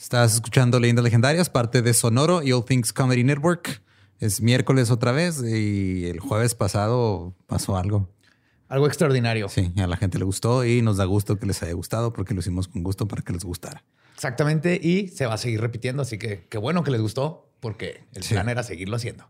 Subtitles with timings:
[0.00, 3.82] Estás escuchando Leyendas Legendarias, parte de Sonoro y All Things Comedy Network.
[4.20, 8.08] Es miércoles otra vez y el jueves pasado pasó algo.
[8.68, 9.48] Algo extraordinario.
[9.48, 12.34] Sí, a la gente le gustó y nos da gusto que les haya gustado porque
[12.34, 13.84] lo hicimos con gusto para que les gustara.
[14.14, 18.04] Exactamente, y se va a seguir repitiendo, así que qué bueno que les gustó porque
[18.14, 18.34] el Sí.
[18.34, 19.28] plan era seguirlo haciendo.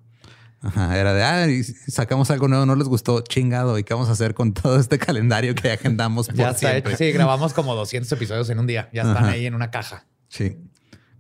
[0.61, 3.79] Ajá, era de, ah, y sacamos algo nuevo, no les gustó, chingado.
[3.79, 6.93] ¿Y qué vamos a hacer con todo este calendario que agendamos por Ya está siempre?
[6.95, 6.98] hecho.
[7.05, 8.91] Sí, grabamos como 200 episodios en un día.
[8.93, 9.30] Ya están Ajá.
[9.30, 10.05] ahí en una caja.
[10.29, 10.56] Sí.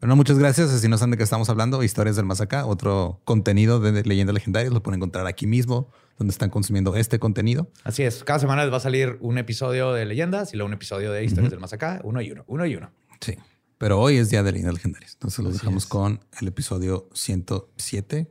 [0.00, 0.70] Bueno, muchas gracias.
[0.80, 4.34] Si no saben de qué estamos hablando, Historias del Más Acá, otro contenido de Leyendas
[4.34, 7.70] Legendarias, lo pueden encontrar aquí mismo, donde están consumiendo este contenido.
[7.82, 8.22] Así es.
[8.22, 11.24] Cada semana les va a salir un episodio de leyendas y luego un episodio de
[11.24, 12.00] historias del más acá.
[12.04, 12.92] Uno y uno, uno y uno.
[13.20, 13.36] Sí.
[13.78, 15.14] Pero hoy es Día de Leyendas Legendarias.
[15.14, 18.30] Entonces los dejamos con el episodio 107.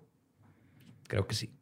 [1.07, 1.56] Creo que sí.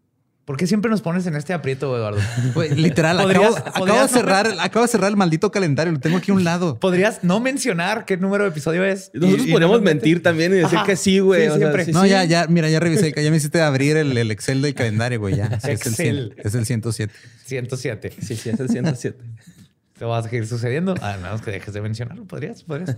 [0.45, 2.20] ¿Por qué siempre nos pones en este aprieto, Eduardo?
[2.76, 5.91] Literal, ¿Podrías- acabo, de no cerrar, acabo de cerrar el maldito calendario.
[5.91, 6.77] Lo tengo aquí a un lado.
[6.80, 9.09] ¿Podrías no mencionar qué número de episodio es?
[9.16, 10.85] Nosotros Y- y podríamos no mentir también y decir Ajá.
[10.85, 11.49] que sí, güey.
[11.49, 12.09] Sí, No, sí.
[12.09, 13.12] ya, ya, mira, ya revisé.
[13.15, 15.35] Ya me hiciste abrir el, el Excel del calendario, güey.
[15.35, 15.60] Ya.
[15.60, 16.35] Sí, es, el 100, Excel.
[16.43, 17.13] es el 107.
[17.46, 18.13] 107.
[18.21, 19.18] Sí, sí, es el 107.
[19.98, 20.93] Te va a seguir sucediendo.
[21.02, 22.26] A menos que dejes de mencionarlo.
[22.26, 22.98] Podrías, podrías.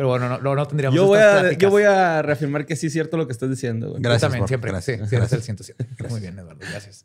[0.00, 2.86] Pero bueno, no, no, no tendríamos Yo voy, a, yo voy a reafirmar que sí
[2.86, 3.98] es cierto lo que estás diciendo, güey.
[4.02, 4.70] Yo Gracias, también, siempre.
[4.70, 4.98] gracias.
[4.98, 5.50] Sí, sí, eres Gracias.
[5.50, 5.86] el 107.
[6.08, 6.58] Muy bien, Eduardo.
[6.70, 7.04] Gracias.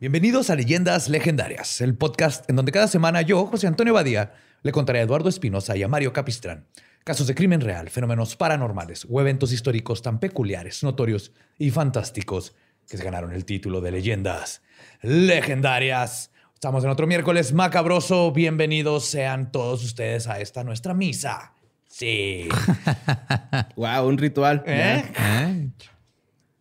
[0.00, 4.32] Bienvenidos a Leyendas Legendarias, el podcast en donde cada semana yo, José Antonio Badía,
[4.62, 6.68] le contaré a Eduardo Espinosa y a Mario Capistrán
[7.02, 12.54] casos de crimen real, fenómenos paranormales o eventos históricos tan peculiares, notorios y fantásticos
[12.86, 14.62] que se ganaron el título de Leyendas
[15.02, 16.30] Legendarias.
[16.54, 18.30] Estamos en otro miércoles macabroso.
[18.30, 21.54] Bienvenidos sean todos ustedes a esta nuestra misa.
[21.88, 22.48] Sí.
[23.74, 24.62] Wow, un ritual.
[24.66, 25.02] ¿Eh?
[25.18, 25.70] ¿Eh?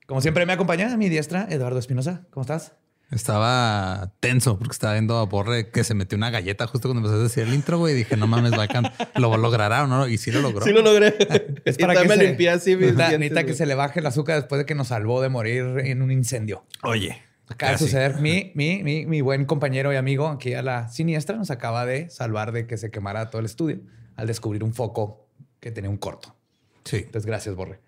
[0.08, 2.25] Como siempre me acompaña a mi diestra, Eduardo Espinosa.
[2.31, 2.74] ¿Cómo estás?
[3.09, 7.19] Estaba tenso porque estaba viendo a Borre que se metió una galleta justo cuando empezó
[7.19, 7.94] a decir el intro, güey.
[7.94, 10.07] y Dije, no mames, can- ¿Lo logrará o no?
[10.07, 10.66] Y sí lo logró.
[10.66, 11.16] Sí lo logré.
[11.63, 13.75] Es Y para que también se, me limpié así mis dientes, necesita que se le
[13.75, 16.66] baje el azúcar después de que nos salvó de morir en un incendio.
[16.84, 17.22] Oye.
[17.50, 18.19] Acaba de suceder.
[18.19, 22.09] Mi, mi, mi, mi buen compañero y amigo aquí a la siniestra nos acaba de
[22.09, 23.79] salvar de que se quemara todo el estudio
[24.18, 25.29] al descubrir un foco
[25.62, 26.35] que tenía un corto.
[26.84, 26.97] Sí.
[26.97, 27.79] Entonces, gracias, Borre.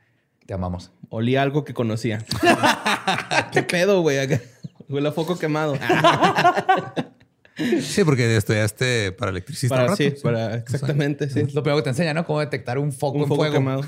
[0.46, 0.92] Te amamos.
[1.10, 2.26] Olí algo que conocía.
[3.52, 4.18] ¿Qué pedo, güey?
[4.90, 5.78] Huele a foco quemado.
[7.82, 9.76] Sí, porque estudiaste para electricista.
[9.76, 11.42] Para, un rato, sí, para, exactamente, sí.
[11.54, 12.26] Lo primero que te enseña, ¿no?
[12.26, 13.54] Cómo detectar un foco Un en foco fuego.
[13.54, 13.82] quemado.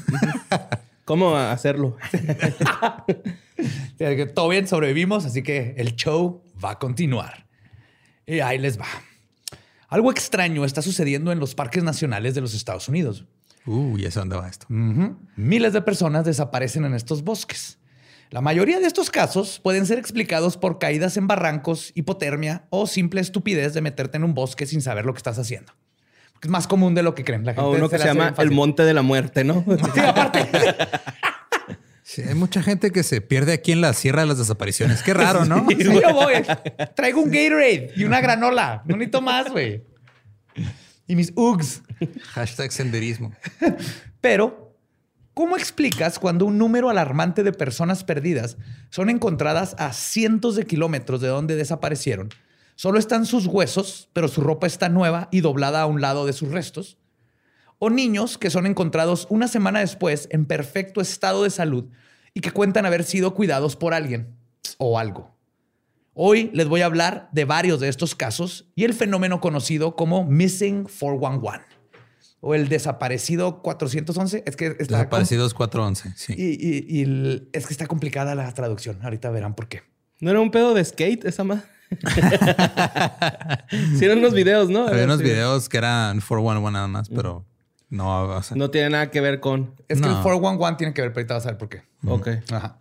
[1.06, 1.96] ¿Cómo hacerlo?
[4.34, 7.48] Todo bien, sobrevivimos, así que el show va a continuar.
[8.26, 8.88] Y ahí les va.
[9.88, 13.26] Algo extraño está sucediendo en los parques nacionales de los Estados Unidos.
[13.66, 14.66] Uh, ya sé dónde va esto.
[14.70, 17.78] Miles de personas desaparecen en estos bosques.
[18.32, 23.20] La mayoría de estos casos pueden ser explicados por caídas en barrancos, hipotermia o simple
[23.20, 25.74] estupidez de meterte en un bosque sin saber lo que estás haciendo.
[26.32, 27.46] Porque es más común de lo que creen.
[27.46, 29.66] La gente uno que la se llama el Monte de la Muerte, ¿no?
[29.94, 30.50] Sí, aparte.
[32.04, 35.04] Sí, hay mucha gente que se pierde aquí en la Sierra de las Desapariciones.
[35.04, 35.66] Qué raro, ¿no?
[35.70, 36.34] Sí, yo voy.
[36.96, 38.82] Traigo un Gatorade y una granola.
[38.86, 39.84] No necesito más, güey.
[41.06, 41.84] Y mis Uggs.
[42.30, 43.34] Hashtag senderismo.
[44.22, 44.61] Pero,
[45.34, 48.58] ¿cómo explicas cuando un número alarmante de personas perdidas
[48.90, 52.30] son encontradas a cientos de kilómetros de donde desaparecieron?
[52.76, 56.34] Solo están sus huesos, pero su ropa está nueva y doblada a un lado de
[56.34, 56.98] sus restos.
[57.80, 61.86] O niños que son encontrados una semana después en perfecto estado de salud
[62.34, 64.36] y que cuentan haber sido cuidados por alguien
[64.78, 65.36] o algo.
[66.14, 70.26] Hoy les voy a hablar de varios de estos casos y el fenómeno conocido como
[70.26, 71.71] Missing 411
[72.42, 74.44] o el desaparecido 411.
[74.46, 76.14] Es que está Desaparecidos 411.
[76.18, 76.34] Sí.
[76.38, 79.00] y, y- y el- es que está complicada la traducción.
[79.04, 79.84] Ahorita verán por qué.
[80.20, 81.64] ¿No era un pedo de skate esa más?
[83.98, 84.88] Sí, eran unos videos, ¿no?
[84.88, 85.24] Había unos Sí.
[85.24, 87.46] videos que eran 411 nada más, pero
[87.90, 89.76] no, o sea, No tiene nada que ver con.
[89.88, 90.22] Es que el No.
[90.24, 91.84] 411 tiene que ver, pero ahorita vas a ver por qué.
[92.06, 92.28] Ok.
[92.52, 92.78] Ajá.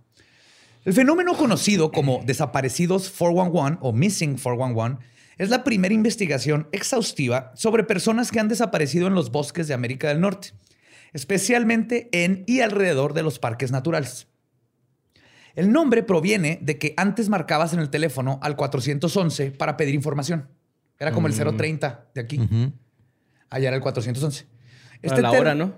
[0.84, 4.98] El fenómeno conocido como desaparecidos 411 o missing 411
[5.42, 10.08] es la primera investigación exhaustiva sobre personas que han desaparecido en los bosques de América
[10.08, 10.52] del Norte,
[11.14, 14.26] especialmente en y alrededor de los parques naturales.
[15.54, 20.48] El nombre proviene de que antes marcabas en el teléfono al 411 para pedir información.
[20.98, 22.38] Era como el 030 de aquí.
[23.48, 24.46] Allá era el 411.
[25.02, 25.74] Para la ter- hora, ¿no?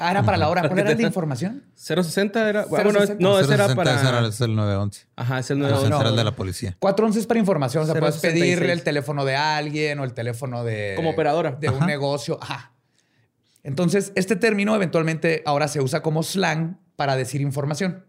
[0.00, 0.62] Ah, era para la hora.
[0.68, 1.64] ¿Cuál era la información?
[1.74, 2.64] 060 era.
[2.66, 3.16] Bueno, 060.
[3.20, 3.96] no, ese era 060 para.
[4.00, 5.06] ese era- es el 911.
[5.16, 5.80] Ajá, es el El nuevo.
[5.80, 6.16] central no.
[6.16, 6.76] de la policía.
[6.78, 7.82] 411 es para información.
[7.82, 8.58] O sea, puedes 066.
[8.58, 10.92] pedir el teléfono de alguien o el teléfono de...
[10.96, 11.52] Como operadora.
[11.52, 12.38] De un negocio.
[12.40, 12.72] Ajá.
[13.64, 18.04] Entonces, este término eventualmente ahora se usa como slang para decir información.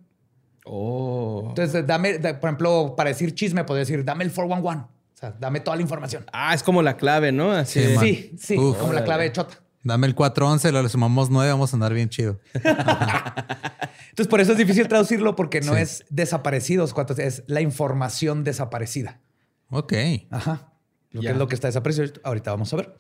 [0.65, 1.45] Oh.
[1.50, 4.86] Entonces, dame, da- por ejemplo, para decir chisme, puedes decir, dame el 411.
[4.86, 6.25] O sea, dame toda la información.
[6.31, 7.51] Ah, es como la clave, ¿no?
[7.51, 7.81] Así.
[7.83, 7.97] Sí.
[8.00, 8.77] Sí, sí, Uf.
[8.77, 9.57] como la clave de chota.
[9.83, 12.39] Dame el 411, lo le sumamos 9, vamos a andar bien chido.
[12.53, 15.81] Entonces, por eso es difícil traducirlo porque no Sí.
[15.81, 19.21] es desaparecidos, es la información desaparecida.
[19.69, 19.93] Ok.
[20.31, 20.73] Ajá.
[21.11, 22.11] Lo que es lo que está desaparecido.
[22.23, 22.95] Ahorita vamos a ver.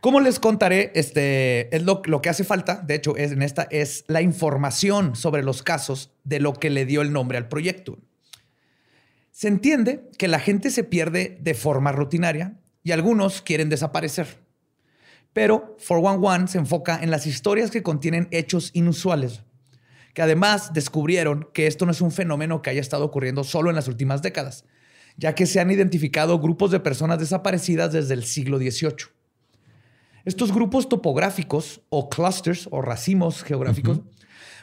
[0.00, 2.76] Como les contaré, este es lo, lo que hace falta.
[2.76, 6.84] De hecho, es, en esta es la información sobre los casos de lo que le
[6.84, 7.98] dio el nombre al proyecto.
[9.30, 14.43] Se entiende que la gente se pierde de forma rutinaria y algunos quieren desaparecer.
[15.34, 19.42] Pero 411 se enfoca en las historias que contienen hechos inusuales,
[20.14, 23.76] que además descubrieron que esto no es un fenómeno que haya estado ocurriendo solo en
[23.76, 24.64] las últimas décadas,
[25.16, 29.12] ya que se han identificado grupos de personas desaparecidas desde el siglo XVIII.
[30.24, 34.00] Estos grupos topográficos o clusters o racimos geográficos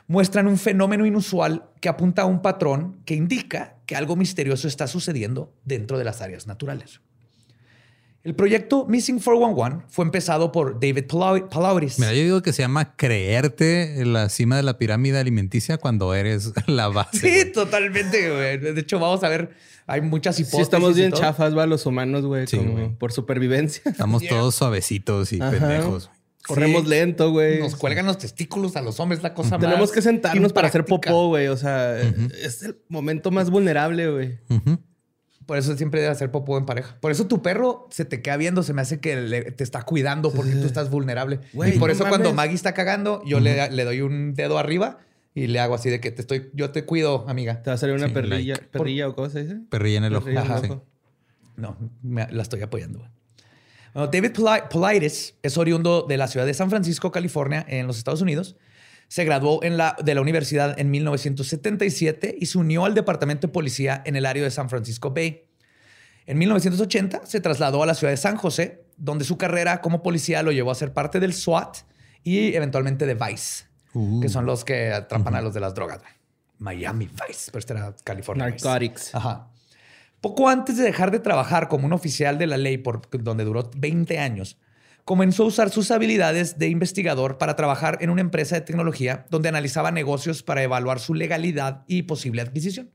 [0.08, 4.88] muestran un fenómeno inusual que apunta a un patrón que indica que algo misterioso está
[4.88, 7.02] sucediendo dentro de las áreas naturales.
[8.24, 11.98] El proyecto Missing 411 fue empezado por David Palau- Palauris.
[11.98, 16.14] Mira, yo digo que se llama creerte en la cima de la pirámide alimenticia cuando
[16.14, 17.44] eres la base.
[17.46, 18.58] Sí, totalmente, güey.
[18.60, 19.56] De hecho, vamos a ver,
[19.88, 20.58] hay muchas hipótesis.
[20.58, 21.22] Sí, estamos y bien todo.
[21.22, 22.46] chafas, va, los humanos, güey.
[22.46, 22.60] Sí,
[23.00, 23.82] por supervivencia.
[23.86, 25.50] Estamos todos suavecitos y Ajá.
[25.52, 26.12] pendejos.
[26.46, 26.90] Corremos Sí.
[26.90, 27.60] lento, güey.
[27.60, 29.62] Nos cuelgan los testículos a los hombres, la cosa más.
[29.68, 31.48] Tenemos que sentarnos para hacer popó, güey.
[31.48, 34.40] O sea, es el momento más vulnerable, güey.
[34.50, 34.80] Ujú.
[35.51, 36.95] Por eso siempre debe hacer popó en pareja.
[37.01, 39.83] Por eso tu perro se te queda viendo, se me hace que le- te está
[39.83, 41.42] cuidando porque tú estás vulnerable.
[41.51, 42.33] Y por no eso cuando.
[42.33, 45.00] Maggie está cagando, yo le, le doy un dedo arriba
[45.36, 47.62] y le hago así de que te estoy, yo te cuido, amiga.
[47.63, 48.68] Te va a salir una Sí, perrilla, like.
[48.69, 49.57] perrilla o cosa, dice.
[49.69, 50.24] Perrilla en el ojo.
[50.24, 50.68] Perrilla en el Sí.
[50.71, 50.86] ojo.
[51.57, 53.00] No, me- la estoy apoyando.
[53.94, 57.98] Bueno, David Poli- Politis es oriundo de la ciudad de San Francisco, California, en los
[57.98, 58.56] Estados Unidos.
[59.12, 63.52] Se graduó en la, de la universidad en 1977 y se unió al departamento de
[63.52, 65.50] policía en el área de San Francisco Bay.
[66.25, 70.44] En 1980 se trasladó a la ciudad de San José, donde su carrera como policía
[70.44, 71.80] lo llevó a ser parte del SWAT
[72.24, 74.22] y eventualmente de Vice, Uh.
[74.22, 76.00] que son los que atrapan a los de las drogas.
[76.60, 78.46] Miami Vice, pero este era California.
[78.46, 78.66] Vice.
[78.66, 79.13] Narcotics.
[79.13, 79.50] Ajá.
[80.22, 83.69] Poco antes de dejar de trabajar como un oficial de la ley, por donde duró
[83.75, 84.58] 20 años,
[85.12, 89.50] comenzó a usar sus habilidades de investigador para trabajar en una empresa de tecnología donde
[89.50, 92.90] analizaba negocios para evaluar su legalidad y posible adquisición.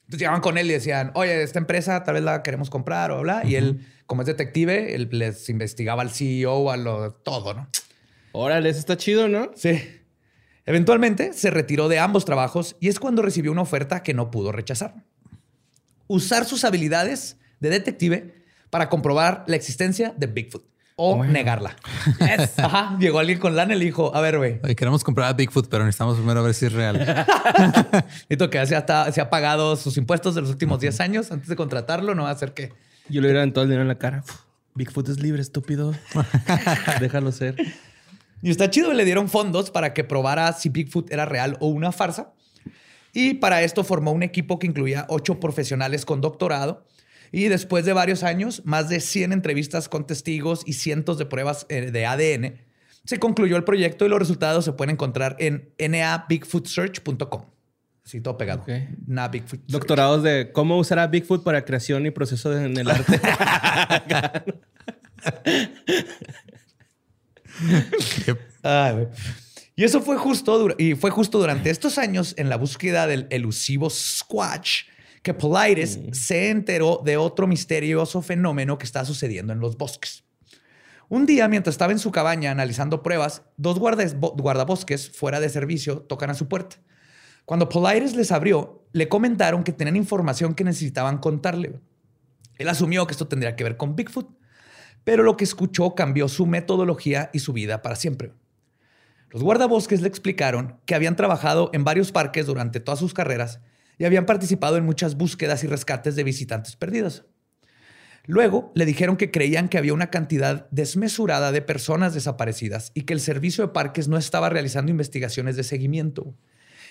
[0.00, 3.22] Entonces llegaban con él y decían, oye, esta empresa tal vez la queremos comprar o
[3.22, 3.40] bla.
[3.46, 7.70] Y él, como es detective, él les investigaba al CEO, a lo todo, ¿no?
[8.32, 9.52] Órale, eso está chido, ¿no?
[9.54, 9.82] Sí.
[10.66, 14.52] Eventualmente se retiró de ambos trabajos y es cuando recibió una oferta que no pudo
[14.52, 15.06] rechazar.
[16.06, 18.44] Usar sus habilidades de detective
[18.76, 20.62] para comprobar la existencia de Bigfoot
[20.96, 21.74] o negarla.
[22.58, 22.98] Ajá.
[23.00, 25.82] Llegó alguien con lana y le dijo, a ver, güey, queremos comprar a Bigfoot, pero
[25.86, 26.98] necesitamos primero ver si es real.
[28.28, 31.48] necesito que se ha, se ha pagado sus impuestos de los últimos 10 años antes
[31.48, 32.74] de contratarlo, no va a hacer que...
[33.08, 34.22] Yo le hubiera todo el dinero en la cara.
[34.22, 34.40] Uf,
[34.74, 35.94] Bigfoot es libre, estúpido.
[37.00, 37.56] Déjalo ser.
[38.42, 41.92] Y está chido, le dieron fondos para que probara si Bigfoot era real o una
[41.92, 42.34] farsa.
[43.14, 46.84] Y para esto formó un equipo que incluía ocho profesionales con doctorado.
[47.32, 51.66] Y después de varios años, más de 100 entrevistas con testigos y cientos de pruebas
[51.68, 52.60] eh, de ADN,
[53.04, 57.56] se concluyó el proyecto y los resultados se pueden encontrar en nabigfootsearch.com.
[58.06, 58.64] Así todo pegado.
[58.66, 59.66] Bigfoot Search.
[59.66, 63.20] Doctorados de cómo usar a Bigfoot para creación y proceso en el arte.
[68.62, 69.08] Ay.
[69.74, 73.90] Y eso fue justo, y fue justo durante estos años en la búsqueda del elusivo
[73.90, 74.84] Squatch
[75.26, 80.22] que Politis se enteró de otro misterioso fenómeno que está sucediendo en los bosques.
[81.08, 86.30] Un día, mientras estaba en su cabaña analizando pruebas, dos guardabosques fuera de servicio tocan
[86.30, 86.76] a su puerta.
[87.44, 91.80] Cuando Politis les abrió, le comentaron que tenían información que necesitaban contarle.
[92.56, 94.30] Él asumió que esto tendría que ver con Bigfoot,
[95.02, 98.32] pero lo que escuchó cambió su metodología y su vida para siempre.
[99.30, 103.58] Los guardabosques le explicaron que habían trabajado en varios parques durante todas sus carreras
[103.98, 107.24] y habían participado en muchas búsquedas y rescates de visitantes perdidos.
[108.26, 113.14] Luego le dijeron que creían que había una cantidad desmesurada de personas desaparecidas y que
[113.14, 116.34] el servicio de parques no estaba realizando investigaciones de seguimiento.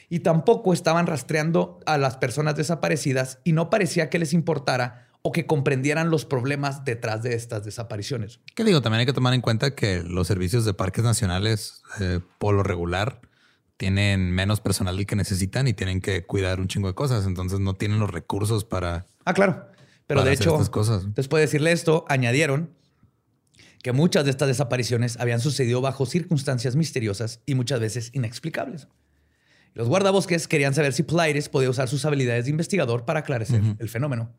[0.08, 5.32] Y tampoco estaban rastreando a las personas desaparecidas y no parecía que les importara o
[5.32, 8.40] que comprendieran los problemas detrás de estas desapariciones.
[8.54, 8.82] ¿Qué digo?
[8.82, 12.62] También hay que tomar en cuenta que los servicios de parques nacionales, eh, por lo
[12.62, 13.22] regular,
[13.78, 17.26] tienen menos personal del que necesitan y tienen que cuidar un chingo de cosas.
[17.26, 19.06] Entonces no tienen los recursos para.
[19.26, 19.70] Ah, claro.
[20.08, 21.14] Pero de hecho, estas cosas.
[21.16, 22.72] después de decirle esto, añadieron
[23.82, 28.88] que muchas de estas desapariciones habían sucedido bajo circunstancias misteriosas y muchas veces inexplicables.
[29.74, 33.90] Los guardabosques querían saber si Polaris podía usar sus habilidades de investigador para aclarecer el
[33.90, 34.32] fenómeno.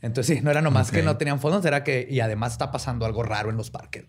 [0.00, 3.04] Entonces, sí, no era nomás que no tenían fondos, era que, y además está pasando
[3.04, 4.06] algo raro en los parques.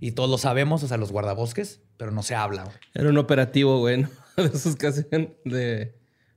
[0.00, 2.64] Y todos lo sabemos, o sea, los guardabosques, pero no se habla.
[2.64, 2.76] güey.
[2.94, 4.08] Era un operativo, güey, ¿no?
[4.36, 5.94] De esos que hacían de...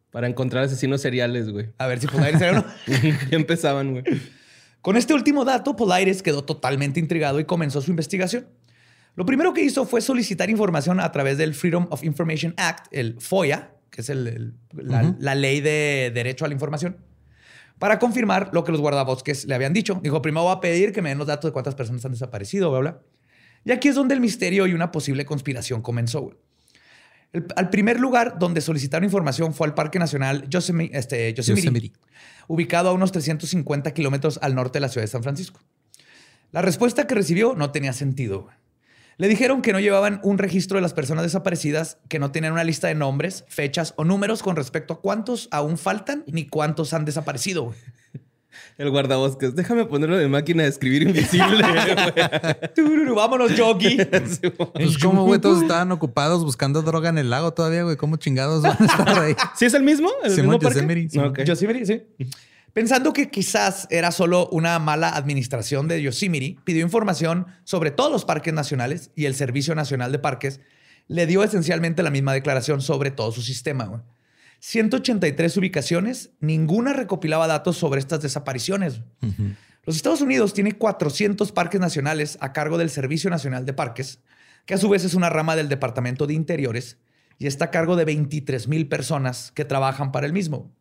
[0.09, 1.69] Para encontrar asesinos seriales, güey.
[1.77, 2.65] A ver si Polaris era uno.
[3.31, 4.03] Ya empezaban, güey.
[4.81, 8.47] Con este último dato, Polaris quedó totalmente intrigado y comenzó su investigación.
[9.15, 13.21] Lo primero que hizo fue solicitar información a través del Freedom of Information Act, el
[13.21, 16.97] FOIA, que es el- el- la, la ley de derecho a la información,
[17.81, 19.99] para confirmar lo que los guardabosques le habían dicho.
[20.03, 22.69] Dijo, primero voy a pedir que me den los datos de cuántas personas han desaparecido,
[22.69, 22.99] bla, bla.
[23.65, 26.31] Y aquí es donde el misterio y una posible conspiración comenzó.
[27.33, 31.99] El- al primer lugar donde solicitaron información fue al Parque Nacional Yosemi- este, Yosemite, Yosemite.
[32.47, 35.59] ubicado a unos 350 kilómetros al norte de la ciudad de San Francisco.
[36.51, 38.49] La respuesta que recibió no tenía sentido.
[39.17, 42.63] Le dijeron que no llevaban un registro de las personas desaparecidas, que no tenían una
[42.63, 47.05] lista de nombres, fechas o números con respecto a cuántos aún faltan ni cuántos han
[47.05, 47.73] desaparecido.
[48.77, 49.55] El guardabosques.
[49.55, 51.63] Déjame ponerlo de máquina de escribir invisible.
[52.75, 53.97] Tururu, Vámonos, güey.
[54.73, 57.97] Pues como, güey, todos estaban ocupados buscando droga en el lago todavía, güey.
[57.97, 59.35] ¿Cómo chingados van a estar ahí?
[59.55, 60.09] ¿Sí es el mismo?
[60.23, 61.45] ¿El Simón mismo parque?
[61.45, 62.27] Yosemite, sí.
[62.73, 68.23] Pensando que quizás era solo una mala administración de Yosemite, pidió información sobre todos los
[68.23, 70.61] parques nacionales y el Servicio Nacional de Parques
[71.07, 73.85] le dio esencialmente la misma declaración sobre todo su sistema.
[73.85, 74.01] güey.
[74.59, 79.01] 183 ubicaciones, ninguna recopilaba datos sobre estas desapariciones.
[79.83, 84.19] Los Estados Unidos tiene 400 parques nacionales a cargo del Servicio Nacional de Parques,
[84.65, 86.99] que a su vez es una rama del Departamento de Interiores
[87.39, 90.71] y está a cargo de 23 mil personas que trabajan para el mismo.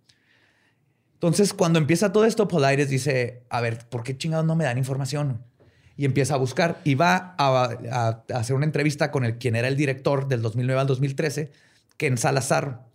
[1.23, 4.79] Entonces, cuando empieza todo esto, Polaris dice, a ver, ¿por qué chingados no me dan
[4.79, 5.43] información?
[5.97, 9.55] Y empieza a buscar y va a, a- a hacer una entrevista con el quien
[9.55, 11.53] era el director del 2009 al 2013,
[11.99, 12.87] Ken Salazar.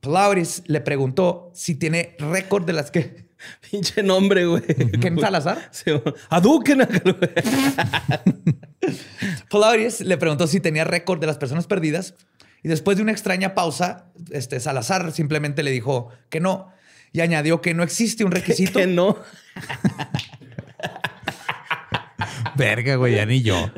[0.00, 3.26] Polaris le preguntó si tiene récord de las que...
[3.70, 4.62] Pinche nombre, güey.
[5.00, 5.58] ¿Ken Salazar?
[5.70, 5.90] Sí.
[6.30, 6.88] Hadouken.
[9.50, 12.14] Polaris le preguntó si tenía récord de las personas perdidas
[12.62, 16.68] y después de una extraña pausa, este Salazar simplemente le dijo que no
[17.16, 18.78] y añadió que no existe un requisito.
[18.78, 19.16] Que no.
[22.56, 23.70] Verga, güey, ya ni yo.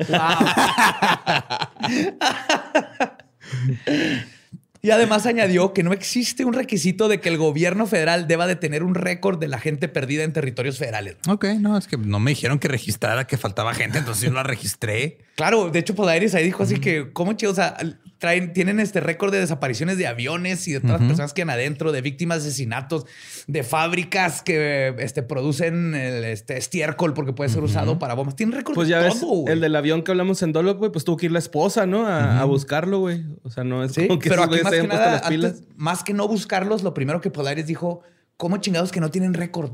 [4.81, 8.55] Y además añadió que no existe un requisito de que el gobierno federal deba de
[8.55, 11.17] tener un récord de la gente perdida en territorios federales.
[11.27, 14.43] Ok, no, es que no me dijeron que registrara que faltaba gente, entonces yo la
[14.43, 15.19] registré.
[15.39, 17.53] Claro, de hecho, Polaris ahí dijo así que, ¿cómo chido?
[17.53, 17.77] O sea,
[18.17, 21.49] traen, tienen este récord de desapariciones de aviones y de todas las personas que han
[21.49, 23.05] adentro, de víctimas de asesinatos,
[23.47, 28.35] de fábricas que este, producen el, este, estiércol porque puede ser usado para bombas.
[28.35, 29.53] Tienen récord Pues de ya ves, todo, güey.
[29.53, 32.05] el del avión que hablamos en güey, pues tuvo que ir la esposa, ¿no?
[32.05, 33.23] A, a buscarlo, güey.
[33.43, 35.51] O sea, no es Sí, como que pero aquí más que nada, las pilas.
[35.53, 38.01] antes, más que no buscarlos, lo primero que Polaris dijo,
[38.35, 39.71] ¿cómo chingados que no tienen récord?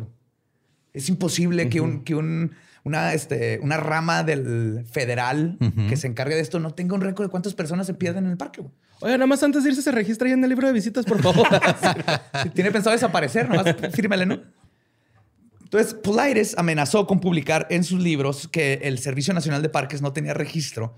[0.94, 2.52] Es imposible que, un, que un,
[2.86, 5.58] una, este, una rama del federal
[5.90, 8.32] que se encargue de esto no tenga un récord de cuántas personas se pierden en
[8.32, 8.62] el parque.
[8.62, 8.74] güey.
[9.02, 11.22] Oye, nada más antes de irse se registra ahí en el libro de visitas, por
[11.22, 11.46] favor.
[12.44, 14.40] Si tiene pensado desaparecer, nomás fírmele, ¿no?
[15.64, 20.14] Entonces, Polaris amenazó con publicar en sus libros que el Servicio Nacional de Parques no
[20.14, 20.96] tenía registro.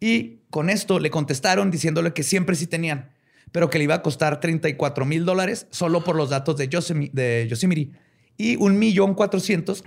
[0.00, 3.10] Y con esto le contestaron diciéndole que siempre sí tenían,
[3.52, 7.10] pero que le iba a costar 34 mil dólares solo por los datos de, Yosemi-
[7.12, 7.90] de Yosemite
[8.36, 9.84] y un millón cuatrocientos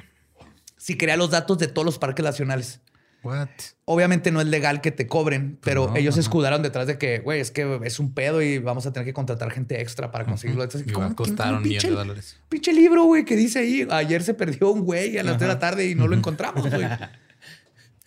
[0.77, 2.79] si quería los datos de todos los parques nacionales.
[3.23, 3.49] What?
[3.85, 7.19] Obviamente no es legal que te cobren, pero no, ellos se escudaron detrás de que,
[7.19, 10.23] güey, es que es un pedo y vamos a tener que contratar gente extra para
[10.25, 10.63] conseguirlo.
[10.63, 12.37] Entonces, ¿cómo- costar cómo un millón pinche- de dólares.
[12.47, 15.47] Pinche libro, güey, que dice ahí, ayer se perdió un güey a las 3 de
[15.55, 16.87] la tarde y no lo encontramos, güey.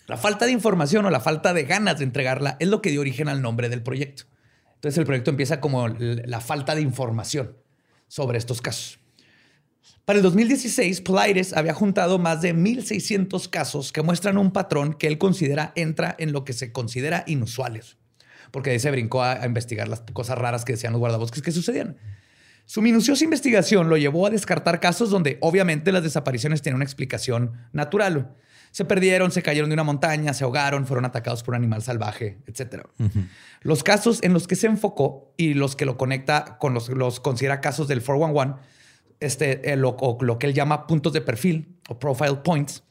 [0.06, 3.00] La falta de información o la falta de ganas de entregarla es lo que dio
[3.00, 4.24] origen al nombre del proyecto.
[4.76, 7.56] Entonces el proyecto empieza como la falta de información.
[8.08, 8.98] sobre estos casos.
[10.04, 15.06] Para el 2016, Politis había juntado más de 1.600 casos que muestran un patrón que
[15.06, 17.96] él considera entra en lo que se considera inusuales,
[18.50, 21.52] porque ahí se brincó a, a investigar las cosas raras que decían los guardabosques que
[21.52, 21.96] sucedían.
[22.70, 27.52] Su minuciosa investigación lo llevó a descartar casos donde obviamente las desapariciones tienen una explicación
[27.72, 28.36] natural.
[28.70, 32.38] Se perdieron, se cayeron de una montaña, se ahogaron, fueron atacados por un animal salvaje,
[32.46, 32.84] etc.
[33.62, 37.18] Los casos en los que se enfocó y los que lo conecta con los, los
[37.18, 38.62] considera casos del 411,
[39.20, 42.82] este, eh, lo, o lo que él llama puntos de perfil o profile points,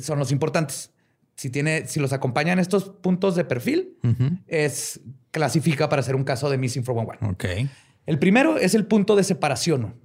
[0.00, 0.90] son los importantes.
[1.36, 3.98] Si, tiene, si los acompañan estos puntos de perfil,
[4.46, 7.26] es, clasifica para ser un caso de Missing 411.
[7.32, 7.70] Ok.
[8.06, 10.00] El primero es el punto de separación.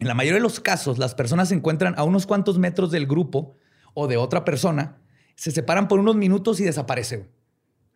[0.00, 3.06] En la mayoría de los casos, las personas se encuentran a unos cuantos metros del
[3.06, 3.54] grupo
[3.94, 4.98] o de otra persona,
[5.36, 7.28] se separan por unos minutos y desaparecen.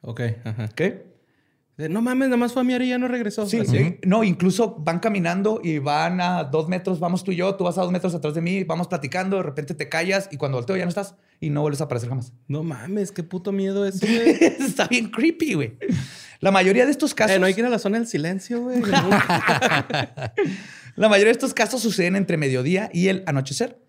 [0.02, 0.64] Ok, ajá.
[0.66, 0.82] ¿Ok?
[1.76, 3.46] De, no mames, nada más fue a mi área y ya no regresó.
[3.46, 3.76] Sí, Así.
[3.76, 3.98] sí.
[4.04, 7.78] No, incluso van caminando y van a dos metros, vamos tú y yo, tú vas
[7.78, 10.76] a dos metros atrás de mí, vamos platicando, de repente te callas y cuando volteo
[10.76, 12.32] ya no estás y no vuelves a aparecer jamás.
[12.46, 14.38] No mames, qué puto miedo güey.
[14.60, 15.78] Está bien creepy, güey.
[16.40, 17.36] La mayoría de estos casos...
[17.36, 18.82] Eh, no hay que ir a la zona del silencio, güey.
[20.94, 23.80] La mayoría de estos casos suceden entre mediodía y el anochecer.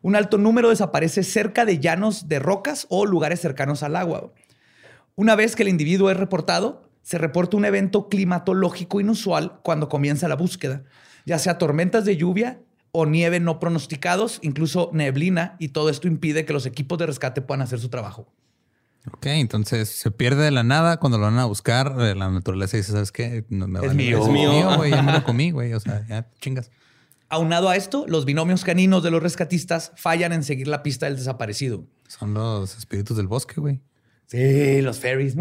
[0.00, 4.32] Un alto número desaparece cerca de llanos de rocas o lugares cercanos al agua.
[5.16, 10.28] Una vez que el individuo es reportado, se reporta un evento climatológico inusual cuando comienza
[10.28, 10.82] la búsqueda,
[11.26, 12.60] ya sea tormentas de lluvia
[12.92, 17.40] o nieve no pronosticados, incluso neblina, y todo esto impide que los equipos de rescate
[17.40, 18.28] puedan hacer su trabajo.
[19.12, 21.96] Ok, entonces se pierde de la nada cuando lo van a buscar.
[21.96, 23.44] La naturaleza dice, ¿sabes qué?
[23.48, 23.94] No me Es vale.
[23.94, 24.18] mío.
[24.18, 24.50] Es Es mío.
[24.52, 24.90] mío, güey.
[24.92, 25.72] Ya me lo comí, güey.
[25.74, 26.70] O sea, ya chingas.
[27.28, 31.16] Aunado a esto, los binomios caninos de los rescatistas fallan en seguir la pista del
[31.16, 31.84] desaparecido.
[32.06, 33.80] Son los espíritus del bosque, güey.
[34.26, 35.34] Sí, los fairies.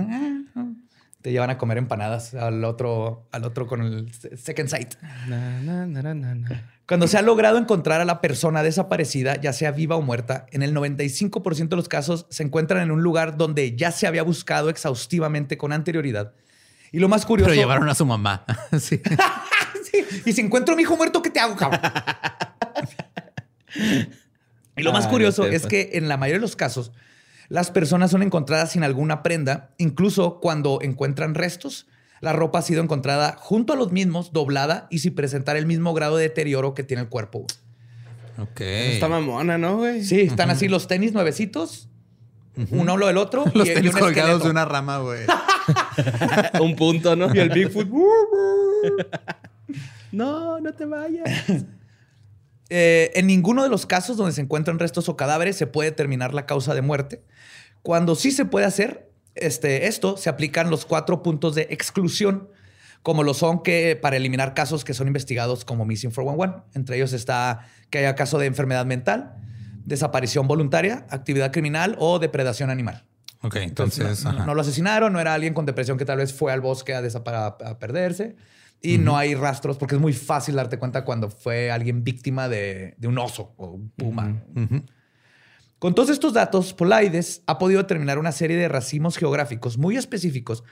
[1.22, 4.96] Te llevan a comer empanadas al otro, al otro con el second sight.
[5.28, 6.72] Na, na, na, na, na, na.
[6.88, 10.62] Cuando se ha logrado encontrar a la persona desaparecida, ya sea viva o muerta, en
[10.64, 14.70] el 95% de los casos se encuentran en un lugar donde ya se había buscado
[14.70, 16.34] exhaustivamente con anterioridad.
[16.92, 17.50] Y lo más curioso...
[17.50, 18.46] Pero llevaron a su mamá.
[18.80, 19.02] sí.
[19.84, 21.82] Sí, Y si encuentro a mi hijo muerto, ¿qué te hago, cabrón?
[24.78, 25.70] y lo más Ay, curioso es sepas.
[25.70, 26.92] que en la mayoría de los casos,
[27.52, 31.86] las personas son encontradas sin alguna prenda, incluso cuando encuentran restos.
[32.22, 35.94] La ropa ha sido encontrada junto a los mismos, doblada y sin presentar el mismo
[35.94, 37.46] grado de deterioro que tiene el cuerpo.
[38.38, 38.62] Ok.
[38.62, 40.02] Está mamona, ¿no, güey?
[40.04, 41.90] Sí, están así los tenis nuevecitos,
[42.70, 43.44] uno lo del otro.
[43.54, 44.44] Los y- tenis colgados esqueleto.
[44.46, 45.22] de una rama, güey.
[46.62, 47.34] Un punto, ¿no?
[47.36, 47.88] Y el Bigfoot.
[50.12, 51.26] No, no te vayas.
[52.74, 56.34] Eh, en ninguno de los casos donde se encuentran restos o cadáveres se puede determinar
[56.34, 57.22] la causa de muerte.
[57.84, 62.48] Cuando sí se puede hacer este, esto, se aplican los cuatro puntos de exclusión,
[63.04, 66.64] como lo son que para eliminar casos que son investigados como Missing 411.
[66.74, 69.36] Entre ellos está que haya caso de enfermedad mental,
[69.84, 73.04] desaparición voluntaria, actividad criminal o depredación animal.
[73.42, 74.24] Ok, entonces.
[74.24, 77.00] no, lo asesinaron, no era alguien con depresión que tal vez fue al bosque a-
[77.48, 78.36] a perderse.
[78.82, 82.96] Y no hay rastros porque es muy fácil darte cuenta cuando fue alguien víctima de,
[82.98, 84.44] de un oso o un puma.
[85.78, 90.64] Con todos estos datos, Polaides ha podido determinar una serie de racimos geográficos muy específicos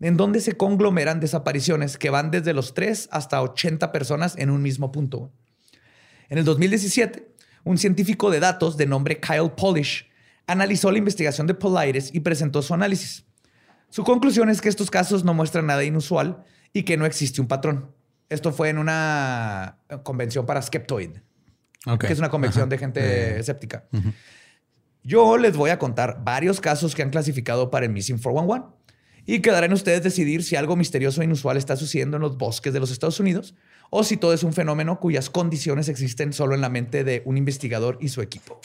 [0.00, 4.62] en donde se conglomeran desapariciones que van desde los 3 hasta 80 personas en un
[4.62, 5.32] mismo punto.
[6.28, 10.10] En el 2017, un científico de datos de nombre Kyle Polish
[10.46, 13.24] analizó la investigación de Polides y presentó su análisis.
[13.88, 17.46] Su conclusión es que estos casos no muestran nada inusual y que no existe un
[17.48, 17.92] patrón.
[18.28, 21.10] Esto fue en una convención para Skeptoid,
[21.98, 22.70] que es una convención Ajá.
[22.70, 23.84] de gente Eh, escéptica.
[25.02, 28.74] Yo les voy a contar varios casos que han clasificado para el Missing 411
[29.26, 32.80] y quedarán ustedes decidir si algo misterioso e inusual está sucediendo en los bosques de
[32.80, 33.54] los Estados Unidos
[33.90, 37.36] o si todo es un fenómeno cuyas condiciones existen solo en la mente de un
[37.36, 38.60] investigador y su equipo.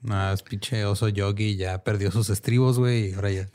[0.00, 3.48] No, es pinche oso yogi ya perdió sus estribos, güey, y ahora ya.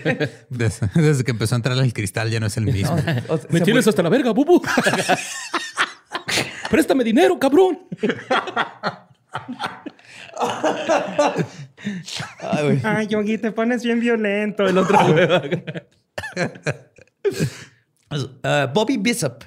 [0.50, 2.96] desde, desde que empezó a entrar el cristal ya no es el mismo.
[3.28, 4.62] O sea, Me tienes hasta la verga, bubu.
[6.70, 7.80] Préstame dinero, cabrón.
[12.40, 12.80] Ay, güey.
[12.84, 14.66] Ay, Yogi, te pones bien violento.
[14.66, 14.98] El otro
[18.10, 19.44] Uh, Bobby Bishop,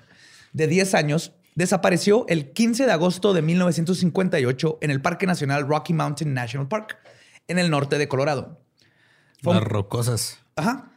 [0.54, 5.94] de 10 años, desapareció el 15 de agosto de 1958 en el Parque Nacional Rocky
[5.94, 6.98] Mountain National Park,
[7.48, 8.62] en el norte de Colorado.
[9.42, 10.40] Fue Las un- rocosas.
[10.56, 10.92] Ajá.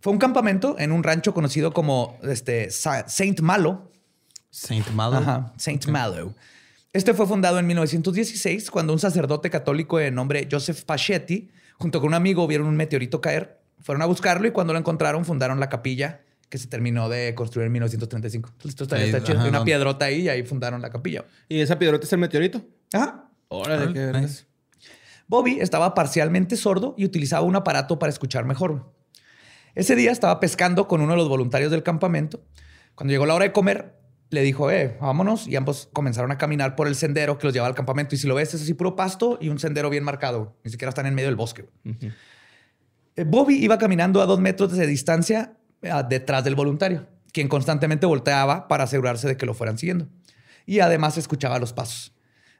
[0.00, 3.90] Fue un campamento en un rancho conocido como este, Sa- Saint Malo.
[4.50, 5.16] Saint Malo.
[5.18, 6.34] Ajá, Saint Malo.
[6.92, 12.08] Este fue fundado en 1916 cuando un sacerdote católico de nombre Joseph Pachetti, junto con
[12.08, 13.60] un amigo, vieron un meteorito caer.
[13.80, 17.66] Fueron a buscarlo y cuando lo encontraron fundaron la capilla que se terminó de construir
[17.66, 18.48] en 1935.
[18.48, 19.38] Entonces, esto está, Ahí, está chido.
[19.38, 21.24] ajá, Hay una piedrota ahí y ahí fundaron la capilla.
[21.48, 22.60] ¿Y esa piedrota es el meteorito?
[22.92, 23.30] Ajá.
[23.48, 24.44] Órale, Ah, qué nice.
[25.26, 28.92] Bobby estaba parcialmente sordo y utilizaba un aparato para escuchar mejor.
[29.76, 32.44] Ese día estaba pescando con uno de los voluntarios del campamento.
[32.96, 33.94] Cuando llegó la hora de comer,
[34.30, 35.46] le dijo, eh, vámonos.
[35.46, 38.16] Y ambos comenzaron a caminar por el sendero que los llevaba al campamento.
[38.16, 40.56] Y si lo ves, es así puro pasto y un sendero bien marcado.
[40.64, 41.66] Ni siquiera están en medio del bosque.
[43.14, 45.56] Eh, Bobby iba caminando a dos metros de distancia
[46.08, 50.08] detrás del voluntario, quien constantemente volteaba para asegurarse de que lo fueran siguiendo.
[50.66, 52.14] Y además escuchaba los pasos.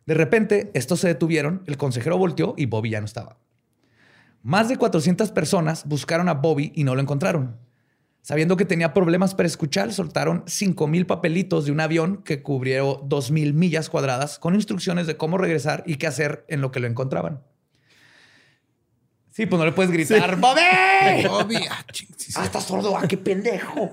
[0.06, 3.38] De repente, estos se detuvieron, el consejero volteó y Bobby ya no estaba.
[4.42, 7.58] Más de 400 personas buscaron a Bobby y no lo encontraron.
[8.22, 13.54] Sabiendo que tenía problemas para escuchar, soltaron 5,000 papelitos de un avión que cubrió 2,000
[13.54, 17.42] millas cuadradas con instrucciones de cómo regresar y qué hacer en lo que lo encontraban.
[19.40, 20.60] Sí, pues no le puedes gritar, ¡Bobby!
[21.26, 22.34] Bobby, ah, ching, sí, sí.
[22.36, 22.94] ¡Ah, estás sordo!
[22.94, 23.90] ¡Ah, qué pendejo!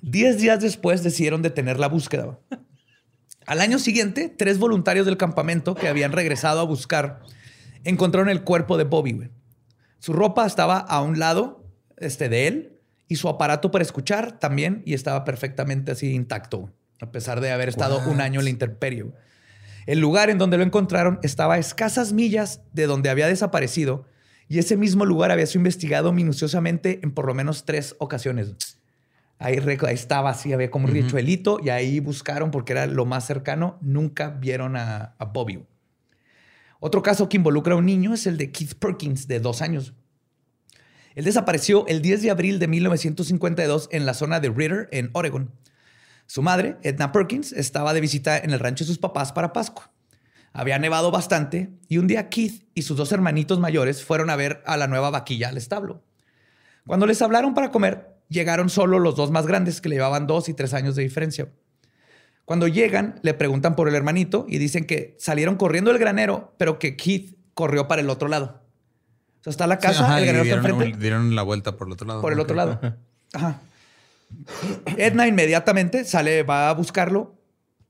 [0.00, 2.38] Diez días después decidieron detener la búsqueda.
[3.44, 7.20] Al año siguiente, tres voluntarios del campamento que habían regresado a buscar
[7.84, 9.12] encontraron el cuerpo de Bobby.
[9.12, 9.30] güey.
[9.98, 11.66] Su ropa estaba a un lado
[11.98, 16.72] este, de él y su aparato para escuchar también y estaba perfectamente así intacto,
[17.02, 19.04] a pesar de haber estado un año en la intemperie.
[19.86, 24.06] El lugar en donde lo encontraron estaba a escasas millas de donde había desaparecido
[24.48, 28.78] y ese mismo lugar había sido investigado minuciosamente en por lo menos tres ocasiones.
[29.38, 33.26] Ahí, ahí estaba así, había como un riachuelito y ahí buscaron porque era lo más
[33.26, 33.78] cercano.
[33.80, 35.64] Nunca vieron a, a Bobby.
[36.80, 39.94] Otro caso que involucra a un niño es el de Keith Perkins, de dos años.
[41.14, 45.52] Él desapareció el 10 de abril de 1952 en la zona de Ritter, en Oregon.
[46.30, 49.90] Su madre, Edna Perkins, estaba de visita en el rancho de sus papás para Pascua.
[50.52, 54.62] Había nevado bastante y un día Keith y sus dos hermanitos mayores fueron a ver
[54.64, 56.04] a la nueva vaquilla al establo.
[56.86, 60.48] Cuando les hablaron para comer, llegaron solo los dos más grandes que le llevaban dos
[60.48, 61.48] y tres años de diferencia.
[62.44, 66.78] Cuando llegan, le preguntan por el hermanito y dicen que salieron corriendo del granero, pero
[66.78, 68.62] que Keith corrió para el otro lado.
[69.40, 71.76] O sea, está la casa, Ajá, el y granero está dieron, enfrente dieron la vuelta
[71.76, 72.20] por el otro lado.
[72.20, 72.78] por el otro lado.
[73.32, 73.62] Ajá.
[74.96, 77.36] Edna inmediatamente sale, va a buscarlo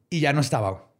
[0.08, 0.90] y ya no estaba.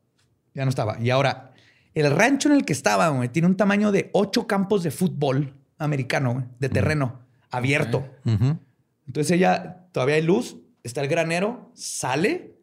[0.55, 0.98] Ya no estaba.
[1.00, 1.53] Y ahora,
[1.94, 5.55] el rancho en el que estaba güey, tiene un tamaño de ocho campos de fútbol
[5.79, 8.09] americano, de terreno abierto.
[8.24, 8.59] Ujú.
[9.07, 12.57] Entonces ella, todavía hay luz, está el granero, sale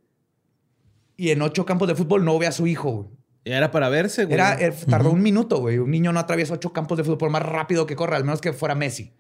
[1.18, 2.92] y en ocho campos de fútbol no ve a su hijo.
[2.92, 3.08] güey.
[3.44, 4.34] Y era para verse, güey.
[4.36, 5.78] Era, eh, tardó un minuto, güey.
[5.78, 8.52] Un niño no atraviesa ocho campos de fútbol más rápido que corra, al menos que
[8.54, 9.14] fuera Messi.